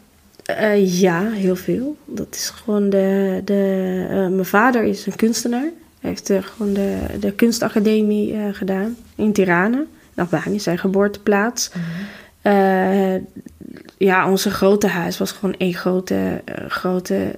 [0.57, 1.97] Eh, ja, heel veel.
[2.05, 3.41] Dat is gewoon de.
[3.45, 5.69] de eh, mijn vader is een kunstenaar.
[5.99, 9.83] Hij heeft eh, gewoon de, de kunstacademie gedaan in Tirana,
[10.15, 11.71] Albanië, zijn geboorteplaats.
[12.41, 13.15] Eh,
[13.97, 17.35] ja, onze grote huis was gewoon één grote, grote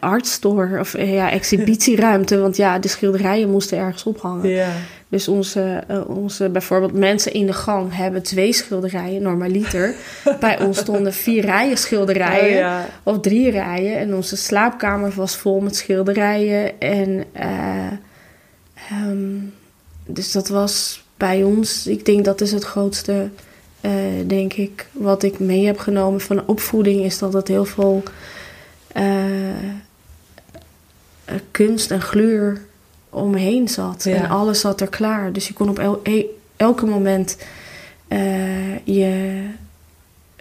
[0.00, 2.38] artstore of ja, exhibitieruimte.
[2.38, 4.48] Want ja, de schilderijen moesten ergens ophangen.
[4.48, 4.70] Ja.
[5.08, 9.94] Dus onze, eh, onze bijvoorbeeld mensen in de gang hebben twee schilderijen, normaliter.
[10.40, 12.52] Bij ons stonden vier rijen schilderijen.
[12.52, 12.86] Oh, ja.
[13.02, 13.98] Of drie rijen.
[13.98, 16.80] En onze slaapkamer was vol met schilderijen.
[16.80, 17.92] En eh,
[18.90, 19.36] ehm,
[20.06, 23.30] dus dat was bij ons, ik denk dat is het grootste,
[23.80, 23.92] eh,
[24.26, 28.02] denk ik, wat ik mee heb genomen van de opvoeding, is dat het heel veel
[31.50, 32.66] kunst en gluur
[33.10, 34.04] omheen zat.
[34.04, 34.14] Ja.
[34.14, 35.32] En alles zat er klaar.
[35.32, 37.36] Dus je kon op el- e- elke moment
[38.08, 39.42] eh, je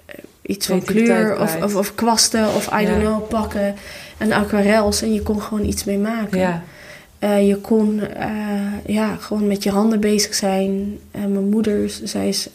[0.05, 3.75] eh, iets van kleur of, of, of kwasten of I don't know pakken.
[4.17, 6.39] En aquarels en je kon gewoon iets mee maken.
[6.39, 6.63] Ja.
[7.19, 8.01] Eh, je kon
[8.85, 10.97] ja, gewoon met je handen bezig zijn.
[11.11, 12.49] Mijn moeder, zij is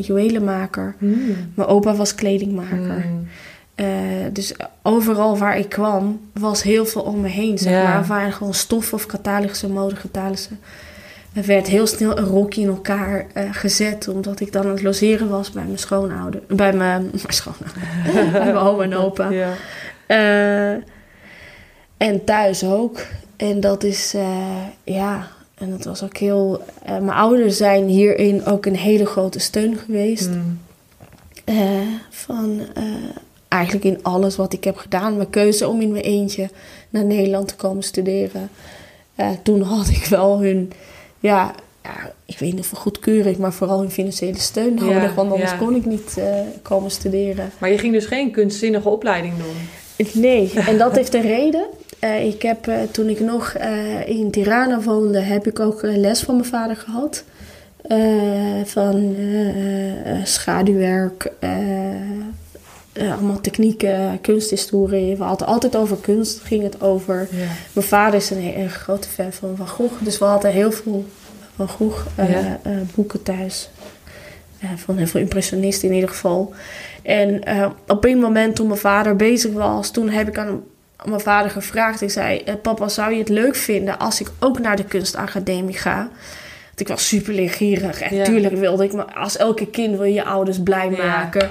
[0.00, 0.94] juwelenmaker.
[0.98, 1.52] Mm.
[1.54, 3.04] Mijn opa was kledingmaker.
[3.10, 3.28] Mm.
[3.76, 3.86] Eh,
[4.32, 7.58] dus overal waar ik kwam, was heel veel om me heen.
[7.58, 7.82] Zeg Ja.
[7.82, 8.04] maar.
[8.06, 10.50] Waren gewoon stoffen of catalogische, modecatalogische.
[11.32, 14.82] Er werd heel snel een rokje in elkaar eh, gezet, omdat ik dan aan het
[14.82, 16.40] logeren was bij mijn schoonouder.
[16.48, 17.02] Bij mijn,
[18.12, 19.28] mijn bij mijn oma en opa.
[19.42, 19.52] Ja.
[20.06, 20.82] Eh,
[21.96, 23.00] en thuis ook.
[23.36, 24.14] En dat is,
[24.84, 26.64] ja, en dat was ook heel.
[26.84, 30.28] mijn ouders zijn hierin ook een hele grote steun geweest.
[30.28, 30.58] Mm.
[32.10, 32.60] Van
[33.56, 35.16] eigenlijk in alles wat ik heb gedaan.
[35.16, 36.50] Mijn keuze om in mijn eentje
[36.90, 38.50] naar Nederland te komen studeren.
[39.14, 40.72] Eh, toen had ik wel hun,
[41.20, 45.14] ja, ja, ik weet niet of goedkeuring, maar vooral hun financiële steun Ja, nodig.
[45.14, 45.56] Want anders ja.
[45.56, 46.24] kon ik niet eh,
[46.62, 47.50] komen studeren.
[47.58, 50.12] Maar je ging dus geen kunstzinnige opleiding doen.
[50.22, 51.66] Nee, en dat heeft een reden.
[51.98, 53.54] Eh, ik heb, toen ik nog
[54.06, 57.24] in Tirana woonde, heb ik ook les van mijn vader gehad.
[57.82, 59.16] Eh, van
[60.24, 61.32] schaduwwerk,
[62.96, 65.16] eh, allemaal technieken, kunsthistorie.
[65.16, 67.28] We hadden altijd over kunst, ging het over.
[67.30, 67.46] Ja.
[67.72, 71.04] Mijn vader is een, een grote fan van Van Gogh, dus we hadden heel veel
[71.56, 72.60] Van Gogh eh, Ja.
[72.62, 73.68] eh, boeken thuis.
[74.76, 76.54] Van heel veel impressionisten in ieder geval.
[77.02, 77.42] En
[77.86, 80.62] op een moment toen mijn vader bezig was, toen heb ik aan
[81.04, 82.00] mijn vader gevraagd.
[82.02, 85.96] Ik zei, papa, zou je het leuk vinden als ik ook naar de kunstacademie ga?
[86.66, 88.00] Want ik was super leergierig.
[88.00, 88.18] En Ja.
[88.18, 91.06] natuurlijk wilde ik, maar als elke kind wil je je ouders blij Ja.
[91.06, 91.50] maken.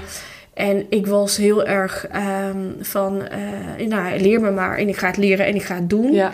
[0.56, 4.78] En ik was heel erg ehm, van, eh, nou, leer me maar.
[4.78, 6.12] En ik ga het leren en ik ga het doen.
[6.12, 6.32] Ja.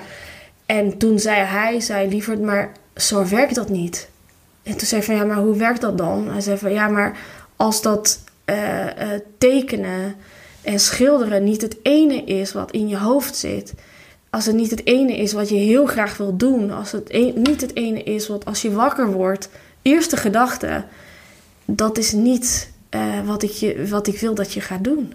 [0.66, 4.08] En toen zei hij, zei lieverd, maar zo werkt dat niet.
[4.62, 6.28] En toen zei ik van, ja, maar hoe werkt dat dan?
[6.30, 7.16] Hij zei van, ja, maar
[7.56, 10.14] als dat eh, eh, tekenen
[10.62, 13.74] en schilderen niet het ene is wat in je hoofd zit...
[14.30, 16.70] als het niet het ene is wat je heel graag wil doen...
[16.70, 19.48] als het een- niet het ene is wat als je wakker wordt...
[19.82, 20.84] eerste gedachte,
[21.64, 25.12] dat is niet eh, wat, ik je, wat ik wil dat je gaat doen.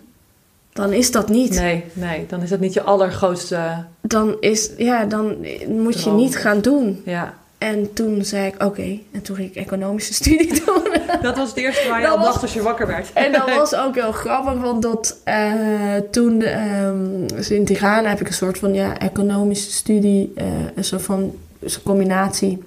[0.74, 3.86] Dan is dat niet Nee, nee, dan is dat niet je allergrootste...
[4.02, 7.02] dan is ja, dan moet je niet gaan doen.
[7.06, 7.34] Ja.
[7.58, 10.84] En toen zei ik oké, en toen ging ik economische studie doen.
[11.22, 13.14] Dat was het eerste waar je Dat al dacht als je wakker werd.
[13.14, 18.22] en dat was ook heel grappig, want dat eh, toen ehm, dus in Tirana heb
[18.22, 22.64] ik een soort van ja, economische studie, eh, een soort van een combinatie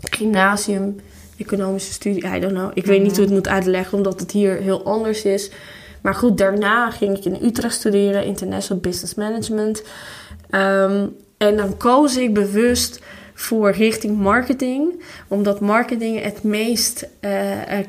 [0.00, 1.00] gymnasium,
[1.38, 2.70] economische studie, I don't know.
[2.74, 5.50] Ik weet niet hoe het moet uitleggen, omdat het hier heel anders is.
[6.00, 9.82] Maar goed, daarna ging ik in Utrecht studeren, International Business Management.
[10.50, 13.00] Ehm, en dan koos ik bewust
[13.34, 17.30] voor richting marketing, omdat marketing het meest eh,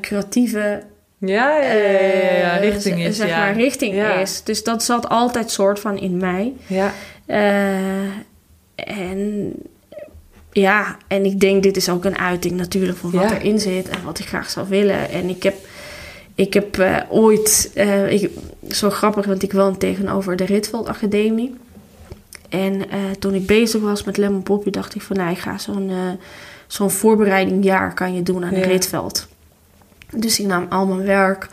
[0.00, 0.82] creatieve
[1.18, 1.90] Ja, ja, ja,
[2.36, 3.38] ja, eh, richting is, zeg ja.
[3.38, 4.12] maar, richting Ja.
[4.12, 4.42] is.
[4.42, 6.52] Dus dat zat altijd soort van in mij.
[6.66, 6.92] Ja,
[8.74, 9.52] en
[10.52, 13.38] ja, en ik denk dit is ook een uiting natuurlijk van wat Ja.
[13.38, 15.10] erin zit en wat ik graag zou willen.
[15.10, 15.54] En ik heb,
[16.34, 18.30] ik heb eh, ooit, eh, ik,
[18.68, 21.54] zo grappig, want ik woon tegenover de Rietveld Academie.
[22.48, 25.58] En eh, toen ik bezig was met Lemon Poppy, dacht ik van, nou, ik ga
[25.58, 25.90] zo'n
[26.66, 28.66] zo'n voorbereidingjaar kan je doen aan de Ja.
[28.66, 29.28] Rietveld.
[30.14, 31.48] Dus ik nam al mijn werk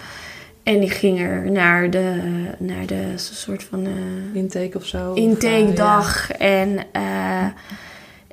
[0.64, 2.22] en ik ging er naar de,
[2.58, 3.88] naar de soort van...
[4.34, 5.12] intake of zo.
[5.12, 6.32] of, intakedag.
[6.32, 6.80] En,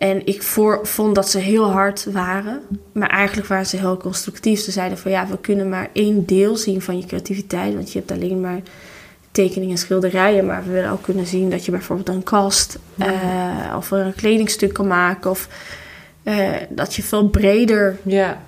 [0.05, 2.61] en ik voor, vond dat ze heel hard waren.
[2.92, 4.61] Maar eigenlijk waren ze heel constructief.
[4.61, 7.74] Ze zeiden van ja, we kunnen maar één deel zien van je creativiteit.
[7.74, 8.61] Want je hebt alleen maar
[9.30, 10.46] tekeningen en schilderijen.
[10.46, 14.72] Maar we willen ook kunnen zien dat je bijvoorbeeld een kast eh, of een kledingstuk
[14.72, 15.30] kan maken.
[15.30, 15.48] Of
[16.22, 18.42] eh, dat je veel breder Ja,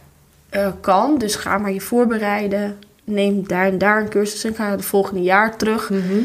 [0.48, 1.18] eh, kan.
[1.18, 2.78] Dus ga maar je voorbereiden.
[3.04, 5.90] Neem daar en daar een cursus en ga het volgende jaar terug.
[5.90, 6.18] Mhm.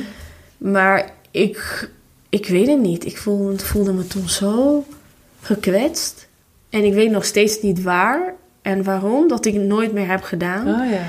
[0.57, 1.89] Maar ik,
[2.29, 3.05] ik weet het niet.
[3.05, 4.84] Ik voelde, voelde me toen zo
[5.41, 6.27] gekwetst.
[6.69, 9.27] En ik weet nog steeds niet waar en waarom.
[9.27, 10.67] Dat ik het nooit meer heb gedaan.
[10.81, 11.03] Oh ja.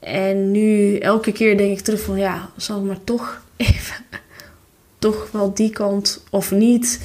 [0.00, 2.18] En nu elke keer denk ik terug van...
[2.18, 3.94] Ja, zal ik maar toch even...
[4.98, 7.00] Toch wel die kant of niet.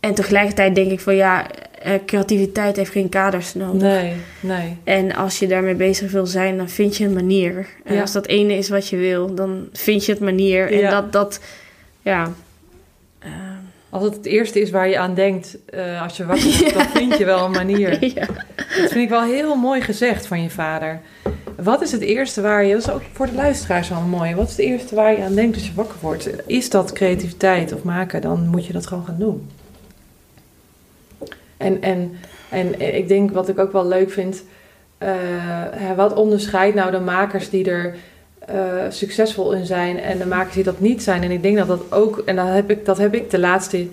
[0.00, 1.14] En tegelijkertijd denk ik van...
[1.16, 1.46] Ja,
[1.82, 3.82] eh, creativiteit heeft geen kaders nodig.
[3.82, 4.76] Nee, nee.
[4.84, 7.66] En als je daarmee bezig wil zijn, dan vind je een manier.
[7.84, 8.00] En Ja.
[8.00, 10.72] als dat ene is wat je wil, dan vind je het manier.
[10.72, 10.90] En Ja.
[10.90, 11.40] dat, dat,
[12.02, 12.32] ja.
[13.18, 13.30] Eh,
[13.90, 16.86] Als het het eerste is waar je aan denkt eh, als je wakker wordt, dan
[16.86, 18.04] vind je wel een manier.
[18.14, 18.26] ja.
[18.56, 21.00] Dat vind ik wel heel mooi gezegd van je vader.
[21.56, 24.48] Wat is het eerste waar je, dat is ook voor de luisteraars wel mooi, wat
[24.48, 26.30] is het eerste waar je aan denkt als je wakker wordt?
[26.46, 29.50] Is dat creativiteit of maken, dan moet je dat gewoon gaan doen.
[31.56, 32.16] En, en,
[32.50, 34.42] en ik denk wat ik ook wel leuk vind,
[34.98, 37.96] eh, wat onderscheidt nou de makers die er
[38.48, 41.22] eh, succesvol in zijn en de makers die dat niet zijn?
[41.22, 43.86] En ik denk dat dat ook, en dat heb ik, dat heb ik de laatste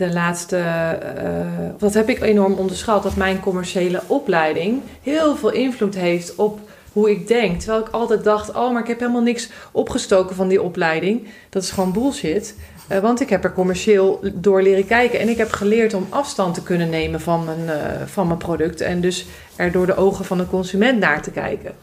[0.00, 1.34] de laatste, eh,
[1.78, 6.60] dat heb ik enorm onderschat, dat mijn commerciële opleiding heel veel invloed heeft op
[6.92, 7.60] hoe ik denk.
[7.60, 11.28] Terwijl ik altijd dacht, oh, maar ik heb helemaal niks opgestoken van die opleiding.
[11.48, 12.54] Dat is gewoon bullshit.
[12.88, 15.20] Eh, want ik heb er commercieel door leren kijken.
[15.20, 17.78] En ik heb geleerd om afstand te kunnen nemen van mijn,
[18.08, 18.80] van mijn product.
[18.80, 19.26] En dus
[19.56, 21.74] er door de ogen van de consument naar te kijken.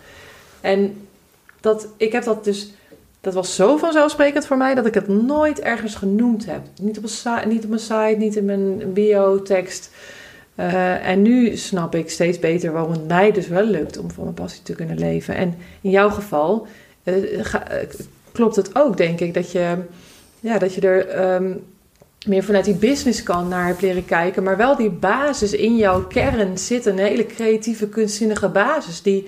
[0.62, 1.07] En
[1.62, 2.72] dat, ik heb dat dus
[3.22, 6.62] dat was zo vanzelfsprekend voor mij dat ik het nooit ergens genoemd heb.
[6.82, 7.04] Niet op
[7.48, 9.90] niet op mijn site, niet in mijn bio-tekst.
[10.56, 14.24] Eh, en nu snap ik steeds beter waarom het mij dus wel lukt om van
[14.24, 15.36] mijn passie te kunnen leven.
[15.36, 16.68] En in jouw geval
[17.04, 17.90] eh, eh,
[18.32, 19.76] klopt het ook, denk ik, dat je,
[20.40, 21.54] ja, dat je er ehm,
[22.28, 24.44] meer vanuit die business kan naar hebt leren kijken.
[24.44, 29.02] Maar wel die basis in jouw kern zit, een hele creatieve, kunstzinnige basis.
[29.02, 29.28] Die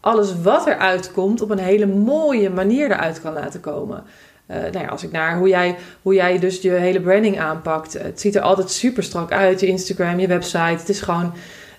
[0.00, 4.04] alles wat eruit komt op een hele mooie manier eruit kan laten komen.
[4.46, 7.92] Eh, nou ja, als ik naar hoe jij, hoe jij dus je hele branding aanpakt.
[7.92, 9.60] Het ziet er altijd super strak uit.
[9.60, 10.58] Je Instagram, je website.
[10.58, 11.32] Het is gewoon...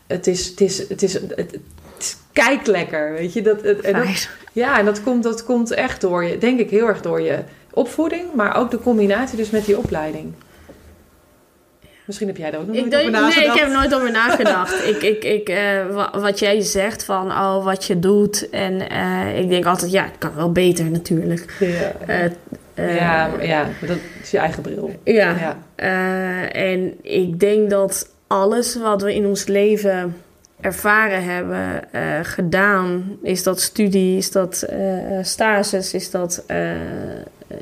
[0.07, 1.59] Het is, het is, het is, het, het
[1.97, 3.41] is kijklekker, weet je.
[3.41, 6.37] Dat, het, en dat, ja, en dat komt, dat komt echt door je...
[6.37, 7.39] Denk ik heel erg door je
[7.73, 8.33] opvoeding.
[8.33, 10.33] Maar ook de combinatie dus met die opleiding.
[12.05, 13.55] Misschien heb jij daar ook nog Ik nooit denk, over nee, nagedacht.
[13.57, 14.83] ik heb nooit over nagedacht.
[14.95, 18.49] ik, ik, ik, eh, wa- wat jij zegt van oh, wat je doet.
[18.49, 21.55] En eh, ik denk altijd, ja, het kan wel beter natuurlijk.
[21.59, 24.99] Ja, eh, ja, ja, dat is je eigen bril.
[25.03, 25.35] ja.
[25.75, 26.47] Ja.
[26.49, 30.15] En ik denk dat alles wat we in ons leven
[30.61, 31.83] ervaren hebben,
[32.25, 34.65] gedaan, is dat studie, is dat
[35.21, 36.43] stages, is dat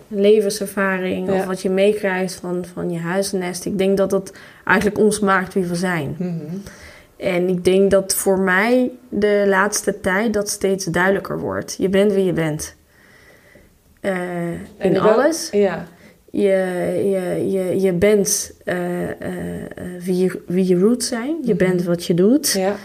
[0.07, 3.65] levenservaring of wat je meekrijgt van, van je huisnest.
[3.65, 4.33] Ik denk dat dat
[4.65, 6.15] eigenlijk ons maakt wie we zijn.
[6.17, 6.33] Mhm.
[7.17, 11.75] En ik denk dat voor mij de laatste tijd dat steeds duidelijker wordt.
[11.77, 12.75] Je bent wie je bent.
[14.01, 15.49] Eh, in wel- alles.
[15.51, 15.87] Ja,
[16.31, 16.47] Je,
[17.09, 19.17] je, je, je bent eh, eh,
[19.99, 21.35] wie, je, wie je roots zijn.
[21.43, 21.57] Je Mhm.
[21.65, 22.51] bent wat je doet.
[22.51, 22.75] ja.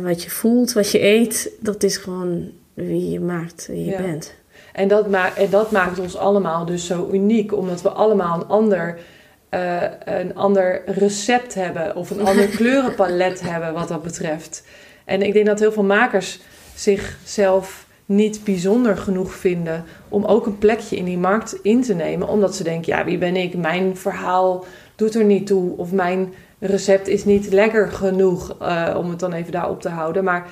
[0.00, 1.50] wat je voelt, wat je eet.
[1.60, 4.02] Dat is gewoon wie je maakt, wie je Ja.
[4.02, 4.34] bent.
[4.72, 8.48] En dat, maakt, en dat maakt ons allemaal dus zo uniek, omdat we allemaal een
[8.48, 8.98] ander,
[9.48, 14.64] eh, een ander recept hebben of een ander kleurenpalet hebben wat dat betreft.
[15.04, 16.40] En ik denk dat heel veel makers
[16.74, 22.28] zichzelf niet bijzonder genoeg vinden om ook een plekje in die markt in te nemen,
[22.28, 23.56] omdat ze denken, ja, wie ben ik?
[23.56, 24.64] Mijn verhaal
[24.96, 29.32] doet er niet toe of mijn recept is niet lekker genoeg, eh, om het dan
[29.32, 30.24] even daarop te houden.
[30.24, 30.46] Maar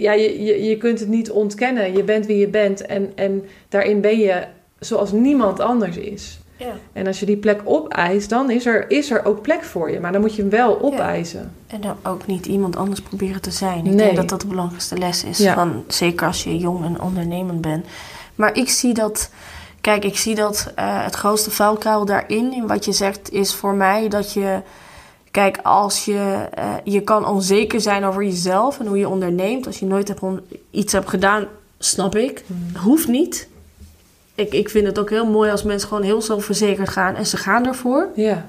[0.00, 1.92] ja, je, je, je kunt het niet ontkennen.
[1.96, 4.44] Je bent wie je bent en, en daarin ben je
[4.78, 6.40] zoals niemand anders is.
[6.56, 6.72] Ja.
[6.92, 10.00] En als je die plek opeist, dan is er, is er ook plek voor je.
[10.00, 11.52] Maar dan moet je hem wel opeisen.
[11.66, 13.78] En dan ook niet iemand anders proberen te zijn.
[13.78, 13.96] Ik Nee.
[13.96, 15.38] denk dat dat de belangrijkste les is.
[15.38, 15.54] Ja.
[15.54, 17.86] Van, zeker als je jong en ondernemend bent.
[18.34, 19.30] Maar ik zie dat...
[19.80, 22.52] Kijk, ik zie dat eh, het grootste vuilkuil daarin...
[22.52, 24.60] in wat je zegt, is voor mij dat je...
[25.32, 26.48] Kijk, als je...
[26.54, 29.66] eh, je kan onzeker zijn over jezelf en hoe je onderneemt.
[29.66, 30.20] Als je nooit hebt
[30.70, 31.46] iets hebt gedaan,
[31.78, 32.44] snap ik.
[32.76, 33.48] Hoeft niet.
[34.34, 37.14] Ik, ik vind het ook heel mooi als mensen gewoon heel zelfverzekerd gaan...
[37.14, 38.08] en ze gaan ervoor.
[38.14, 38.46] Ja,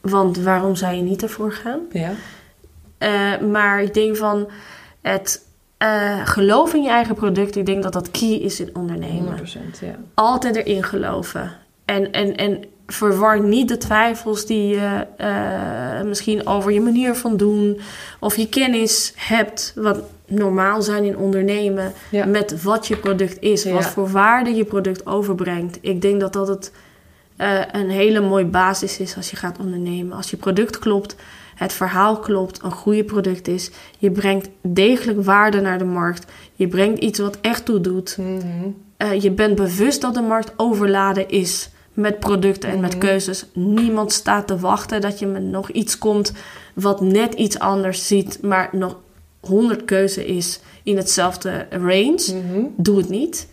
[0.00, 1.80] Want waarom zou je niet ervoor gaan?
[1.92, 2.12] ja.
[2.98, 4.48] Eh, maar ik denk van
[5.00, 5.44] het
[5.76, 7.56] eh, geloof in je eigen product.
[7.56, 9.38] Ik denk dat dat key is in ondernemen.
[9.38, 9.42] 100%.
[9.80, 9.94] Ja.
[10.14, 11.52] Altijd erin geloven.
[11.84, 17.36] En, en, en verwar niet de twijfels die je eh, misschien over je manier van
[17.36, 17.80] doen.
[18.20, 19.72] Of je kennis hebt.
[19.74, 21.92] Wat normaal zijn in ondernemen.
[22.10, 22.26] Ja.
[22.26, 23.64] Met wat je product is.
[23.64, 25.78] Wat voor waarde je product overbrengt.
[25.80, 26.72] Ik denk dat dat het
[27.36, 30.16] eh, een hele mooie basis is als je gaat ondernemen.
[30.16, 31.16] Als je product klopt,
[31.54, 33.70] het verhaal klopt, een goede product is.
[33.98, 36.32] Je brengt degelijk waarde naar de markt.
[36.54, 38.16] Je brengt iets wat echt toe doet.
[38.18, 38.38] Mhm.
[38.96, 43.00] Eh, je bent bewust dat de markt overladen is met producten en met Mhm.
[43.00, 43.46] keuzes.
[43.52, 46.32] Niemand staat te wachten dat je met nog iets komt
[46.74, 48.96] wat net iets anders ziet, maar nog
[49.40, 52.20] honderd keuze is in hetzelfde range.
[52.44, 52.64] Mhm.
[52.76, 53.48] Doe het niet.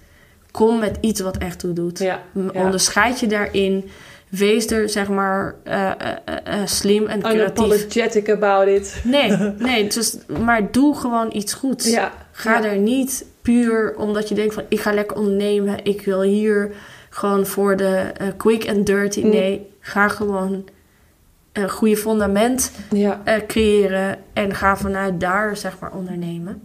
[0.52, 2.00] Kom met iets wat echt toe doet.
[2.00, 2.64] Ja, M- ja.
[2.64, 3.90] Onderscheid je daarin.
[4.30, 5.96] Wees er, zeg maar, eh, eh,
[6.44, 7.42] eh, slim en creatief.
[7.66, 9.02] Unapologetic about it.
[9.04, 11.90] Nee, nee dus, maar doe gewoon iets goeds.
[11.90, 12.12] Ja.
[12.32, 14.64] Ga er niet puur omdat je denkt van...
[14.70, 16.72] ik ga lekker ondernemen, ik wil hier
[17.18, 19.22] gewoon voor de eh, quick and dirty.
[19.24, 19.30] Mm.
[19.30, 20.63] Nee, ga gewoon
[21.53, 23.22] een goede fundament Ja.
[23.24, 24.18] eh, creëren...
[24.34, 26.61] en ga vanuit daar, zeg maar, ondernemen.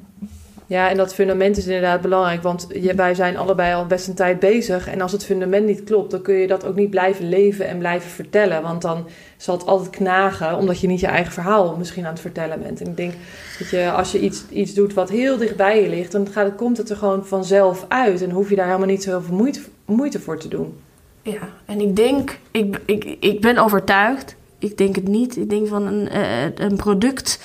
[0.66, 2.42] ja, en dat fundament is inderdaad belangrijk.
[2.42, 4.88] Want je, wij zijn allebei al best een tijd bezig.
[4.88, 7.78] En als het fundament niet klopt, dan kun je dat ook niet blijven leven en
[7.78, 8.62] blijven vertellen.
[8.62, 12.20] Want dan zal het altijd knagen, omdat je niet je eigen verhaal misschien aan het
[12.20, 12.80] vertellen bent.
[12.80, 13.12] En ik denk
[13.58, 16.54] dat je, als je iets, iets doet wat heel dicht bij je ligt, dan gaat,
[16.54, 18.22] komt het er gewoon vanzelf uit.
[18.22, 19.60] En hoef je daar helemaal niet zoveel moeite,
[19.92, 20.74] moeite voor te doen.
[21.22, 25.36] Ja, en ik denk, ik, ik, ik ben overtuigd, ik denk het niet.
[25.36, 27.40] Ik denk van een, eh, een product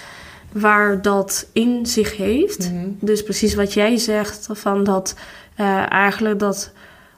[0.52, 2.72] waar dat in zich heeft.
[2.72, 2.88] Mhm.
[3.00, 5.16] Dus precies wat jij zegt, van dat
[5.56, 6.72] eh, eigenlijk dat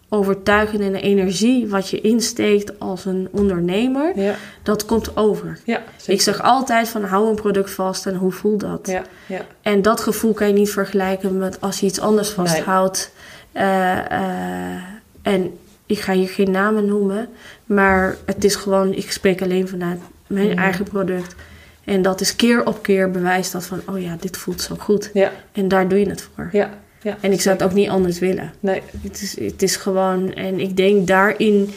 [0.09, 5.59] overtuigende en energie wat je insteekt als een ondernemer, Ja, dat komt over.
[5.65, 5.81] ja.
[6.05, 8.87] Ik zeg altijd van hou een product vast en hoe voelt dat?
[8.87, 9.41] Ja, ja.
[9.61, 12.47] En dat gevoel kan je niet vergelijken met als je iets anders Nee.
[12.47, 13.11] vasthoudt.
[13.51, 13.97] Eh,
[15.33, 17.27] en ik ga hier geen namen noemen,
[17.65, 20.57] maar het is gewoon, ik spreek alleen vanuit mijn Mhm.
[20.57, 21.35] eigen product.
[21.83, 25.09] En dat is keer op keer bewijs dat van, oh ja, dit voelt zo goed.
[25.13, 26.49] Ja, En daar doe je het voor.
[26.51, 26.69] ja,
[27.01, 27.17] ja.
[27.21, 28.53] En ik zou het ook niet anders willen.
[28.59, 31.69] Nee, Het is, het is gewoon, en ik denk daarin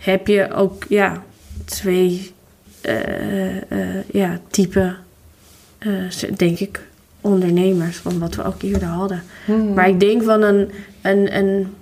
[0.00, 1.22] heb je ook, ja,
[1.64, 2.32] twee,
[2.80, 4.94] eh, ja, type,
[5.78, 5.90] eh,
[6.36, 6.80] denk ik,
[7.20, 9.22] ondernemers, van wat we ook eerder hadden.
[9.46, 9.72] Mhm.
[9.74, 10.70] Maar ik denk van een,
[11.02, 11.74] een, een,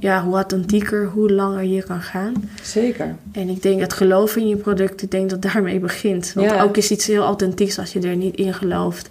[0.00, 2.32] ja, hoe authentieker, hoe langer je kan gaan.
[2.62, 3.14] zeker.
[3.32, 6.32] En ik denk het geloof in je product, ik denk dat daarmee begint.
[6.34, 6.62] Want Ja.
[6.62, 9.10] ook is iets heel authentieks als je er niet in gelooft.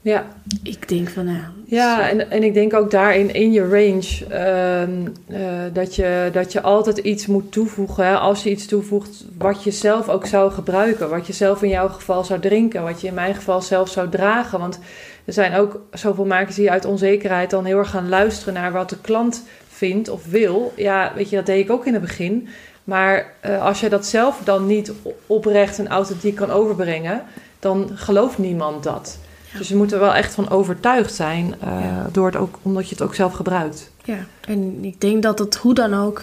[0.00, 0.26] Ja,
[0.62, 4.90] Ik denk van, nou, Ja, en, en ik denk ook daarin in je range ehm,
[5.26, 5.42] eh,
[5.72, 8.06] dat, je, dat je altijd iets moet toevoegen.
[8.06, 8.14] hè.
[8.14, 11.10] Als je iets toevoegt wat je zelf ook zou gebruiken.
[11.10, 12.82] Wat je zelf in jouw geval zou drinken.
[12.82, 14.58] Wat je in mijn geval zelf zou dragen.
[14.58, 14.78] Want
[15.24, 18.90] er zijn ook zoveel makers die uit onzekerheid dan heel erg gaan luisteren naar wat
[18.90, 19.42] de klant
[19.74, 20.72] vindt of wil.
[20.76, 22.48] Ja, weet je, dat deed ik ook in het begin.
[22.84, 24.92] Maar eh, als je dat zelf dan niet
[25.26, 27.22] oprecht en authentiek kan overbrengen,
[27.58, 29.18] dan gelooft niemand dat.
[29.52, 29.58] Ja.
[29.58, 32.08] Dus je moet er wel echt van overtuigd zijn, eh, Ja.
[32.12, 33.90] door het ook, omdat je het ook zelf gebruikt.
[34.04, 36.22] Ja, en ik denk dat het hoe dan ook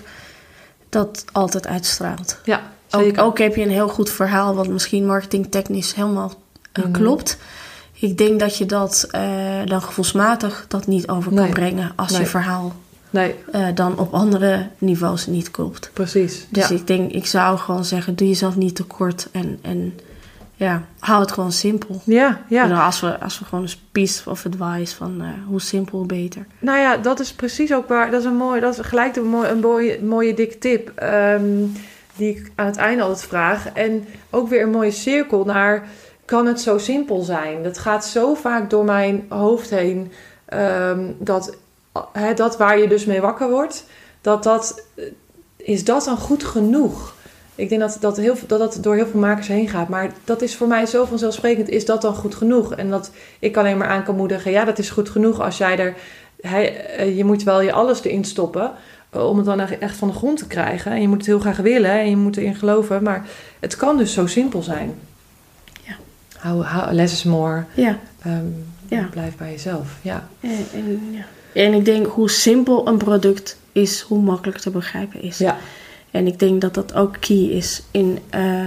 [0.89, 2.39] dat altijd uitstraalt.
[2.43, 6.33] Ja, Ook, ook heb je een heel goed verhaal, wat misschien marketingtechnisch helemaal
[6.71, 6.91] eh, Mhm.
[6.91, 7.37] klopt.
[7.93, 9.07] Ik denk dat je dat
[9.65, 11.51] dan gevoelsmatig dat niet over kan Nee.
[11.51, 12.19] brengen als Nee.
[12.21, 12.73] je verhaal
[13.11, 15.89] Nee, eh, dan op andere niveaus niet klopt.
[15.93, 16.47] precies.
[16.49, 16.75] Dus ja.
[16.75, 19.99] ik denk, ik zou gewoon zeggen, doe jezelf niet tekort en, en
[20.55, 22.01] ja, hou het gewoon simpel.
[22.05, 22.63] ja, ja.
[22.63, 26.45] En als, we, als we gewoon een piece of advice van eh, hoe simpel, beter.
[26.59, 28.11] Nou ja, dat is precies ook waar.
[28.11, 30.91] Dat is een mooi, dat is gelijk een mooie, een mooie, mooie dikke tip.
[30.95, 31.43] ehm,
[32.15, 33.67] die ik aan het einde altijd vraag.
[33.73, 35.87] En ook weer een mooie cirkel naar.
[36.25, 37.63] Kan het zo simpel zijn?
[37.63, 40.11] Dat gaat zo vaak door mijn hoofd heen.
[40.45, 41.57] ehm, dat,
[42.13, 43.85] hè, dat waar je dus mee wakker wordt.
[44.21, 44.83] Dat dat.
[44.95, 45.03] eh,
[45.57, 47.15] Is dat dan goed genoeg?
[47.55, 49.87] Ik denk dat dat, heel, dat dat door heel veel makers heen gaat.
[49.89, 51.69] Maar dat is voor mij zo vanzelfsprekend.
[51.69, 52.73] Is dat dan goed genoeg?
[52.75, 54.51] En dat ik alleen maar aan kan moedigen.
[54.51, 55.93] Ja, dat is goed genoeg als jij er
[56.41, 58.71] hij, eh, je moet wel je alles erin stoppen
[59.09, 60.91] eh, om het dan echt- van de grond te krijgen.
[60.91, 63.03] En je moet het heel graag willen en je moet erin geloven.
[63.03, 63.25] Maar
[63.59, 64.99] het kan dus zo simpel zijn.
[65.83, 66.91] Ja.
[66.91, 67.63] Less is more.
[67.73, 67.97] Ja.
[68.23, 68.45] Ehm,
[68.87, 69.07] Ja.
[69.11, 69.87] Blijf bij jezelf.
[70.01, 70.27] Ja.
[70.39, 71.23] En, en, ja.
[71.53, 75.37] En ik denk hoe simpel een product is, hoe makkelijk te begrijpen is.
[75.37, 75.57] Ja.
[76.11, 78.65] En ik denk dat dat ook key is in, eh,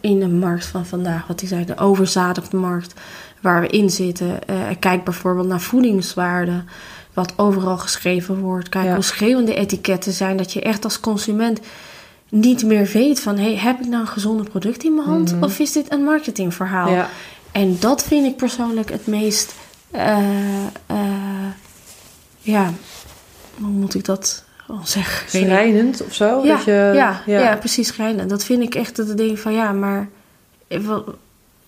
[0.00, 1.26] in de markt van vandaag.
[1.26, 2.94] Wat ik zei, de overzadigde markt
[3.40, 4.48] waar we in zitten.
[4.48, 6.62] Eh, kijk bijvoorbeeld naar voedingswaarde.
[7.12, 8.68] Wat overal geschreven wordt.
[8.68, 8.94] Kijk Ja.
[8.94, 10.36] hoe schreeuwende etiketten zijn.
[10.36, 11.60] Dat je echt als consument
[12.28, 13.38] niet meer weet van...
[13.38, 15.32] Hey, heb ik nou een gezonde product in mijn hand?
[15.34, 15.44] Mhm.
[15.44, 16.90] Of is dit een marketingverhaal?
[16.90, 17.08] Ja.
[17.52, 19.54] En dat vind ik persoonlijk het meest...
[19.90, 20.18] eh,
[22.44, 22.72] ja,
[23.58, 25.28] hoe moet ik dat gewoon zeggen?
[25.28, 26.44] Schrijnend of zo.
[26.44, 27.56] Ja, dat je, ja, ja.
[27.56, 28.30] precies schrijnend.
[28.30, 30.08] Dat vind ik echt dat ik denk van ja, maar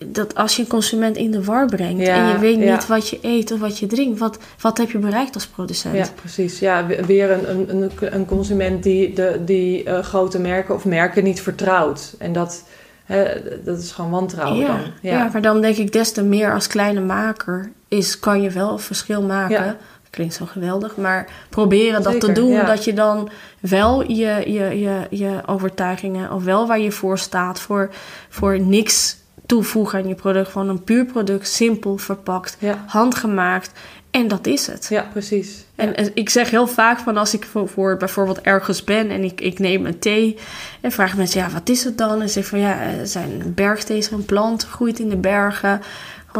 [0.05, 2.73] dat als je een consument in de war brengt Ja, en je weet ja.
[2.73, 5.95] niet wat je eet of wat je drinkt, wat, wat heb je bereikt als producent?
[5.95, 6.59] Ja, precies.
[6.59, 10.85] Ja, we- weer een, een, een, een consument die, de, die eh, grote merken of
[10.85, 12.15] merken niet vertrouwt.
[12.17, 12.63] En dat,
[13.05, 13.25] hè,
[13.63, 14.79] dat is gewoon wantrouwen ja, dan.
[15.01, 15.29] ja.
[15.31, 18.79] maar dan denk ik des te meer als kleine maker is, kan je wel een
[18.79, 19.77] verschil maken.
[20.17, 22.49] Klinkt zo geweldig, maar proberen dat te doen.
[22.51, 22.63] ja.
[22.65, 27.59] Dat je dan wel je, je, je, je overtuigingen, of wel waar je voor staat,
[27.59, 27.89] voor,
[28.29, 30.49] voor niks toevoegen aan je product.
[30.49, 33.71] Gewoon een puur product, simpel verpakt, Ja, handgemaakt.
[34.11, 34.87] En dat is het.
[34.89, 35.65] ja precies.
[35.75, 36.09] En Ja.
[36.13, 39.59] ik zeg heel vaak van als ik voor, voor bijvoorbeeld ergens ben en ik, ik
[39.59, 40.37] neem een thee
[40.81, 42.21] en vraag mensen, ja, wat is het dan?
[42.21, 45.81] En zeg van ja, zijn bergthee is een plant, groeit in de bergen,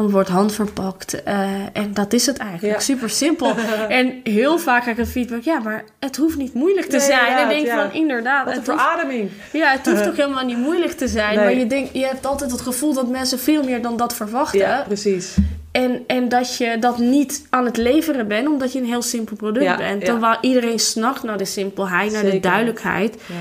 [0.10, 1.24] wordt handverpakt.
[1.24, 2.74] eh en dat is het eigenlijk.
[2.74, 2.80] Ja.
[2.80, 3.54] Super simpel.
[3.90, 7.06] en heel vaak krijg ik een feedback, ja, maar het hoeft niet moeilijk te Nee,
[7.06, 7.20] zijn.
[7.20, 7.90] en ik inderdaad, denk ja.
[7.90, 9.30] van inderdaad, Wat een verademing.
[9.54, 11.36] ja, het hoeft toch helemaal niet moeilijk te zijn.
[11.36, 11.44] Nee.
[11.46, 14.60] Maar je, denkt, je hebt altijd het gevoel dat mensen veel meer dan dat verwachten.
[14.60, 15.36] Ja, precies.
[15.72, 19.36] En, en dat je dat niet aan het leveren bent, omdat je een heel simpel
[19.36, 20.02] product Ja, bent.
[20.02, 20.08] ja.
[20.12, 23.34] Terwijl iedereen snacht naar de simpelheid, naar de duidelijkheid Ja,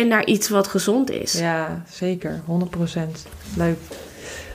[0.00, 1.32] en naar iets wat gezond is.
[1.32, 2.40] ja zeker.
[2.46, 2.46] 100%.
[3.56, 3.76] Leuk.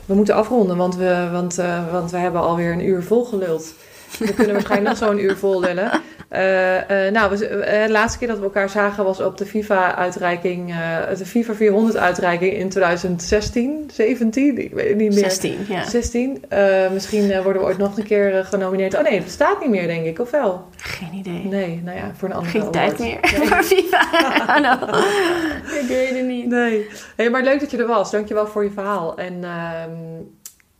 [0.08, 3.74] We moeten afronden, want we, want, eh, want we hebben alweer een uur volgeluld.
[4.18, 5.90] We kunnen waarschijnlijk nog zo'n uur vol lullen.
[6.28, 9.46] Eh, eh, nou, we, eh, de laatste keer dat we elkaar zagen was op de
[9.46, 10.74] FIFA-uitreiking,
[11.18, 15.18] de FIFA 400-uitreiking in 2016, 17, ik weet het niet meer.
[15.18, 15.84] 16, ja.
[15.84, 16.44] 16.
[16.48, 18.94] Eh, misschien worden we ooit nog een keer genomineerd.
[18.94, 20.18] Oh nee, het bestaat niet meer, denk ik.
[20.18, 20.68] Of wel?
[20.76, 21.44] Geen idee.
[21.44, 23.18] Nee, nou ja, voor een andere Geen tijd meer.
[23.38, 23.48] Nee.
[23.48, 24.06] Maar FIFA.
[24.76, 24.88] Know.
[25.82, 26.46] ik weet het niet.
[26.46, 26.86] Nee.
[27.16, 28.10] Hey, maar leuk dat je er was.
[28.10, 29.18] Dankjewel voor je verhaal.
[29.18, 29.90] En ehm,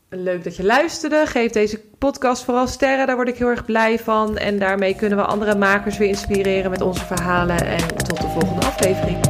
[0.09, 1.25] leuk dat je luisterde.
[1.25, 3.07] Geef deze podcast vooral sterren.
[3.07, 4.37] Daar word ik heel erg blij van.
[4.37, 7.65] En daarmee kunnen we andere makers weer inspireren met onze verhalen.
[7.65, 9.28] En tot de volgende aflevering.